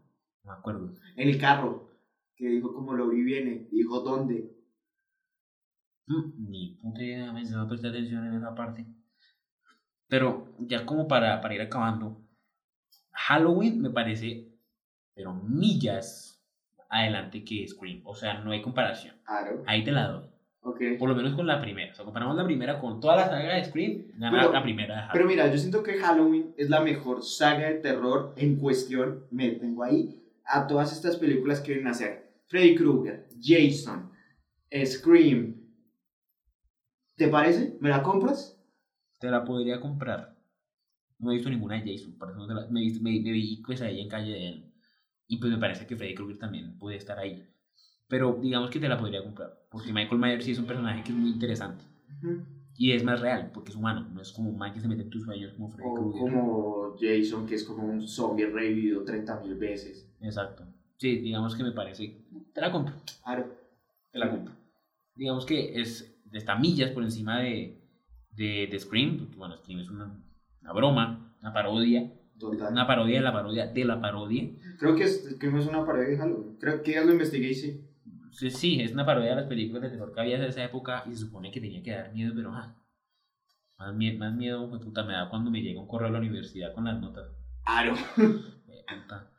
No 0.46 0.52
me 0.54 0.58
acuerdo. 0.60 0.94
En 1.16 1.30
el 1.30 1.40
carro, 1.40 1.90
que 2.36 2.48
dijo 2.48 2.74
como 2.74 2.94
Lori 2.94 3.24
viene, 3.24 3.68
dijo 3.72 4.00
dónde. 4.02 4.52
Mm, 6.08 6.50
Ni 6.50 6.76
puta 6.82 7.02
idea, 7.04 7.32
me 7.34 7.44
no 7.44 7.68
presté 7.68 7.88
atención 7.88 8.26
en 8.28 8.36
esa 8.36 8.54
parte. 8.54 8.86
Pero 10.08 10.56
ya 10.60 10.86
como 10.86 11.08
para, 11.08 11.42
para 11.42 11.56
ir 11.56 11.62
acabando, 11.62 12.22
Halloween 13.12 13.82
me 13.82 13.90
parece, 13.90 14.52
pero 15.16 15.34
millas 15.34 16.44
adelante 16.90 17.44
que 17.44 17.68
Scream. 17.68 18.02
O 18.06 18.14
sea, 18.16 18.40
no 18.44 18.52
hay 18.52 18.62
comparación. 18.62 19.16
Claro. 19.26 19.64
Ahí 19.66 19.84
te 19.84 19.92
la 19.92 20.08
doy. 20.10 20.30
Ok. 20.62 20.82
Por 21.00 21.10
lo 21.10 21.16
menos 21.16 21.34
con 21.34 21.48
la 21.48 21.60
primera. 21.62 21.92
O 21.92 21.96
sea, 21.96 22.06
comparamos 22.06 22.36
la 22.36 22.46
primera 22.46 22.80
con 22.80 23.00
toda 23.00 23.16
la 23.16 23.26
saga 23.30 23.56
de 23.56 23.66
Scream, 23.66 24.04
gana 24.16 24.40
Pero- 24.40 24.52
la 24.54 24.62
primera 24.64 24.96
de 24.96 25.02
Pero 25.12 25.26
Halloween. 25.26 25.28
mira, 25.38 25.52
yo 25.52 25.58
siento 25.58 25.82
que 25.84 25.94
Halloween 25.98 26.54
es 26.58 26.70
la 26.70 26.82
mejor 26.82 27.24
saga 27.24 27.68
de 27.68 27.76
terror 27.80 28.34
en 28.38 28.58
cuestión. 28.58 29.26
Me 29.32 29.52
tengo 29.52 29.84
ahí 29.84 30.22
a 30.48 30.68
todas 30.68 30.92
estas 30.94 31.18
películas 31.18 31.62
que 31.62 31.74
vienen 31.74 31.88
a 31.88 31.92
hacer. 31.92 32.34
Freddy 32.48 32.76
Krueger, 32.76 33.28
Jason, 33.42 34.12
Scream. 34.86 35.56
¿Te 37.18 37.28
parece? 37.28 37.78
¿Me 37.82 37.90
la 37.90 38.02
compras? 38.02 38.58
Te 39.20 39.30
la 39.30 39.44
podría 39.44 39.82
comprar. 39.82 40.38
No 41.20 41.32
he 41.32 41.36
visto 41.36 41.50
ninguna 41.50 41.76
de 41.82 41.98
Jason, 41.98 42.14
por 42.18 42.32
eso 42.32 42.48
la- 42.48 42.68
me, 42.68 42.82
me, 43.02 43.20
me 43.22 43.32
vi 43.32 43.58
pues 43.66 43.82
ahí 43.82 44.02
en 44.02 44.10
calle 44.10 44.32
de 44.34 44.48
él. 44.50 44.74
Y 45.28 45.38
pues 45.38 45.52
me 45.52 45.58
parece 45.60 45.88
que 45.88 45.96
Freddy 45.98 46.16
Krueger 46.16 46.40
también 46.40 46.78
puede 46.80 46.98
estar 46.98 47.20
ahí. 47.20 47.48
Pero 48.08 48.40
digamos 48.42 48.70
que 48.72 48.80
te 48.80 48.90
la 48.90 49.00
podría 49.00 49.24
comprar. 49.24 49.66
Porque 49.70 49.94
Michael 49.94 50.20
Myers 50.22 50.46
sí 50.46 50.52
es 50.52 50.60
un 50.60 50.68
personaje 50.68 51.04
que 51.04 51.12
es 51.12 51.18
muy 51.18 51.32
interesante. 51.32 51.86
Y 52.78 52.92
es 52.92 53.04
más 53.04 53.22
real, 53.22 53.52
porque 53.54 53.70
es 53.72 53.76
humano. 53.76 54.10
No 54.14 54.22
es 54.22 54.32
como 54.32 54.50
un 54.50 54.58
man 54.58 54.74
que 54.74 54.80
se 54.82 54.88
mete 54.88 55.04
en 55.04 55.10
tus 55.10 55.24
sueños 55.24 55.54
como 55.54 55.70
Freddy 55.70 55.88
O 55.90 55.94
Krueger. 55.94 56.20
como 56.22 56.96
Jason, 57.00 57.46
que 57.48 57.56
es 57.56 57.64
como 57.64 57.84
un 57.88 58.08
zombie 58.08 58.48
revivido 58.48 59.06
30.000 59.06 59.58
veces. 59.58 60.10
Exacto. 60.22 60.66
Sí, 60.98 61.18
digamos 61.20 61.56
que 61.56 61.64
me 61.64 61.72
parece. 61.72 62.26
Te 62.54 62.62
la 62.62 62.72
compro. 62.72 62.96
Claro. 63.24 63.46
Te 64.12 64.20
la 64.20 64.30
compro. 64.30 64.54
Digamos 65.16 65.46
que 65.46 65.80
es 65.80 66.12
está 66.34 66.58
millas 66.58 66.92
por 66.92 67.04
encima 67.04 67.40
de, 67.40 67.82
de, 68.32 68.68
de 68.70 68.80
Scream. 68.80 69.20
porque, 69.20 69.38
Bueno, 69.38 69.58
Scream 69.58 69.80
es 69.80 69.90
una, 69.90 70.22
una 70.62 70.74
broma, 70.74 71.38
una 71.42 71.54
parodia, 71.54 72.12
Total. 72.38 72.74
una 72.74 72.86
parodia 72.86 73.16
de 73.20 73.22
la 73.24 73.32
parodia 73.32 73.68
de 73.68 73.86
la 73.86 74.02
parodia. 74.02 74.50
Creo 74.78 74.96
que, 74.96 75.06
no 75.50 75.60
es 75.60 75.68
una 75.68 75.86
parodia 75.86 76.10
de 76.10 76.18
Halloween. 76.18 76.58
Creo 76.60 76.84
que 76.84 76.92
ya 76.94 77.06
lo 77.06 77.14
investigué 77.14 77.52
y 77.52 77.56
sí. 77.56 77.82
Sí, 78.38 78.52
sí, 78.52 78.82
es 78.82 78.92
una 78.92 79.06
parodia 79.06 79.30
de 79.30 79.36
las 79.38 79.46
películas 79.48 79.84
de 79.84 79.90
terror 79.90 80.14
que 80.14 80.20
había 80.20 80.38
de 80.38 80.48
esa 80.50 80.64
época 80.64 81.04
y 81.08 81.12
se 81.12 81.18
supone 81.22 81.52
que 81.52 81.62
tenía 81.62 81.82
que 81.82 81.92
dar 81.92 82.14
miedo, 82.14 82.34
pero 82.36 82.52
ah, 82.54 82.76
más, 83.78 83.96
mie- 83.96 84.18
más 84.18 84.36
miedo, 84.36 84.70
pues, 84.70 84.82
puta, 84.84 85.04
me 85.04 85.14
da 85.14 85.30
cuando 85.30 85.50
me 85.50 85.62
llega 85.62 85.80
un 85.82 85.88
correo 85.88 86.10
a 86.10 86.12
la 86.12 86.20
universidad 86.20 86.74
con 86.74 86.84
las 86.86 87.00
notas. 87.00 87.30
Aro. 87.64 87.94
Eh, 88.18 88.84
puta. 89.02 89.32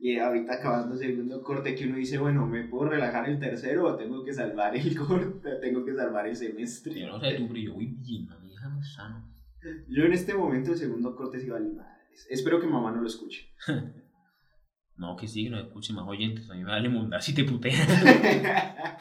Y 0.00 0.18
ahorita 0.18 0.54
acabando 0.54 0.94
el 0.94 0.98
segundo 0.98 1.40
corte 1.42 1.76
que 1.76 1.86
uno 1.86 1.96
dice, 1.96 2.18
bueno, 2.18 2.44
¿me 2.46 2.64
puedo 2.64 2.90
relajar 2.90 3.28
el 3.28 3.38
tercero 3.38 3.84
o 3.86 3.96
tengo 3.96 4.24
que 4.24 4.32
salvar 4.32 4.74
el 4.76 4.96
corte? 4.98 5.48
Tengo 5.60 5.84
que 5.84 5.94
salvar 5.94 6.26
el 6.26 6.34
semestre. 6.34 6.98
Yo 7.00 7.06
no 7.06 7.20
sé 7.20 7.34
tú, 7.34 7.46
pero 7.46 7.60
yo 7.60 7.74
voy 7.74 7.86
bien, 7.86 8.28
a 8.32 8.38
mi 8.40 8.52
hija 8.52 8.68
me 8.68 8.82
sano. 8.82 9.32
Yo 9.88 10.02
en 10.04 10.12
este 10.12 10.34
momento 10.34 10.72
el 10.72 10.78
segundo 10.78 11.14
corte 11.14 11.38
sí 11.38 11.48
vale 11.48 11.68
madres. 11.68 12.26
Espero 12.28 12.60
que 12.60 12.66
mamá 12.66 12.90
no 12.90 13.00
lo 13.02 13.06
escuche. 13.06 13.54
No, 14.96 15.16
que 15.16 15.26
sí, 15.26 15.44
que 15.44 15.50
no 15.50 15.58
escuche 15.58 15.92
más 15.92 16.06
oyentes, 16.06 16.48
a 16.50 16.54
mí 16.54 16.60
me 16.62 16.70
vale 16.70 16.88
mundar 16.88 17.22
si 17.22 17.34
te 17.34 17.44
putean. 17.44 17.76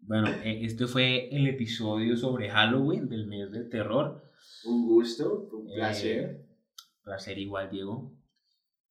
Bueno, 0.00 0.28
eh, 0.42 0.60
este 0.64 0.86
fue 0.86 1.28
el 1.36 1.46
episodio 1.48 2.16
sobre 2.16 2.48
Halloween 2.48 3.08
del 3.10 3.26
mes 3.26 3.50
del 3.50 3.68
terror. 3.68 4.22
un 4.64 4.86
gusto, 4.86 5.50
un 5.52 5.68
Eh, 5.70 5.74
placer. 5.74 6.46
placer 7.02 7.38
igual, 7.38 7.68
Diego. 7.70 8.14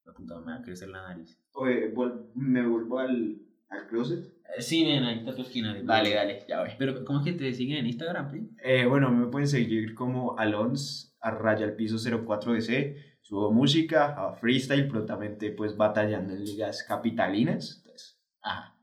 La 0.06 0.13
puta, 0.13 0.40
me 0.42 0.52
va 0.52 0.56
a 0.58 0.62
crecer 0.62 0.90
la 0.90 1.02
nariz. 1.08 1.40
Oye, 1.54 1.92
me 2.36 2.68
vuelvo 2.68 3.00
al, 3.00 3.36
al 3.70 3.88
closet. 3.88 4.26
Eh, 4.26 4.62
Sí, 4.62 4.86
ven, 4.86 5.04
ahí 5.06 5.18
está 5.20 5.34
tu 5.34 5.42
esquina. 5.42 5.74
de- 5.74 6.46
ya 6.48 6.60
voy. 6.62 6.70
Pero, 6.78 7.04
¿cómo 7.04 7.20
es 7.20 7.26
que 7.26 7.34
te 7.34 7.52
siguen 7.54 7.78
en 7.80 7.88
Instagram? 7.88 8.50
Eh, 8.63 8.86
bueno, 8.86 9.10
me 9.12 9.26
pueden 9.28 9.48
seguir 9.48 9.96
como 9.96 10.38
Alons, 10.38 11.18
a 11.20 11.32
raya 11.32 11.66
al 11.66 11.76
piso 11.76 11.98
04DC. 11.98 12.96
Subo 13.28 13.52
música, 13.52 14.16
a 14.18 14.34
freestyle, 14.36 14.88
prontamente 14.88 15.52
pues 15.52 15.76
batallando 15.76 16.34
en 16.34 16.46
ligas 16.46 16.84
capitalinas. 16.88 17.76
Entonces, 17.80 18.18
ajá. 18.42 18.74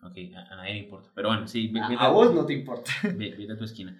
Ok, 0.00 0.16
a, 0.36 0.56
nadie 0.56 0.72
le 0.74 0.78
importa. 0.80 1.10
Pero 1.14 1.28
bueno, 1.28 1.46
sí, 1.46 1.72
A, 1.80 2.06
a 2.06 2.10
vos 2.10 2.34
no 2.34 2.44
te 2.44 2.52
importa. 2.52 2.90
ve- 3.04 3.34
vete 3.38 3.52
a 3.52 3.56
tu 3.56 3.62
esquina. 3.62 3.96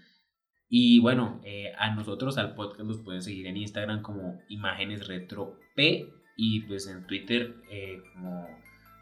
Y 0.68 0.98
bueno, 0.98 1.40
eh, 1.44 1.72
a 1.78 1.94
nosotros, 1.94 2.36
al 2.36 2.56
podcast, 2.56 2.88
los 2.88 2.98
pueden 2.98 3.22
seguir 3.22 3.46
en 3.46 3.56
Instagram 3.56 4.02
como 4.02 4.40
Imágenes 4.48 5.06
Retro 5.06 5.56
P 5.76 6.08
y 6.36 6.62
pues 6.62 6.88
en 6.88 7.06
Twitter 7.06 7.54
eh, 7.70 8.02
como 8.12 8.48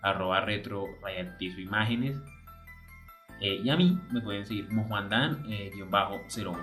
arroba 0.02 0.42
retro 0.42 0.84
raya 1.00 1.20
al 1.20 1.36
piso 1.38 1.60
imágenes. 1.60 2.14
Eh, 3.40 3.62
y 3.64 3.70
a 3.70 3.76
mí 3.78 3.98
me 4.10 4.20
pueden 4.20 4.44
seguir 4.44 4.68
como 4.68 4.84
Juan 4.84 5.08
Dan, 5.08 5.50
eh, 5.50 5.70
guion 5.74 5.90
bajo 5.90 6.20
01. 6.36 6.58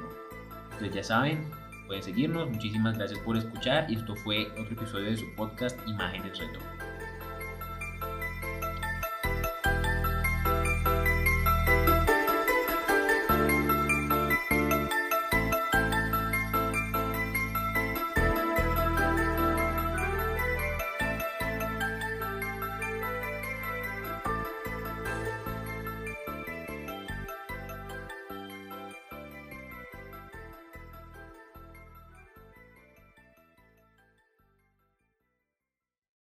Entonces 0.74 0.94
ya 0.94 1.04
saben, 1.04 1.50
pueden 1.90 2.04
seguirnos. 2.04 2.50
Muchísimas 2.52 2.98
gracias 2.98 3.20
por 3.22 3.36
escuchar 3.36 3.90
y 3.90 3.96
esto 3.96 4.16
fue 4.16 4.48
otro 4.52 4.76
episodio 4.76 5.06
de 5.06 5.18
su 5.18 5.36
podcast 5.36 5.78
Imágenes 5.88 6.38
Retro. 6.38 6.79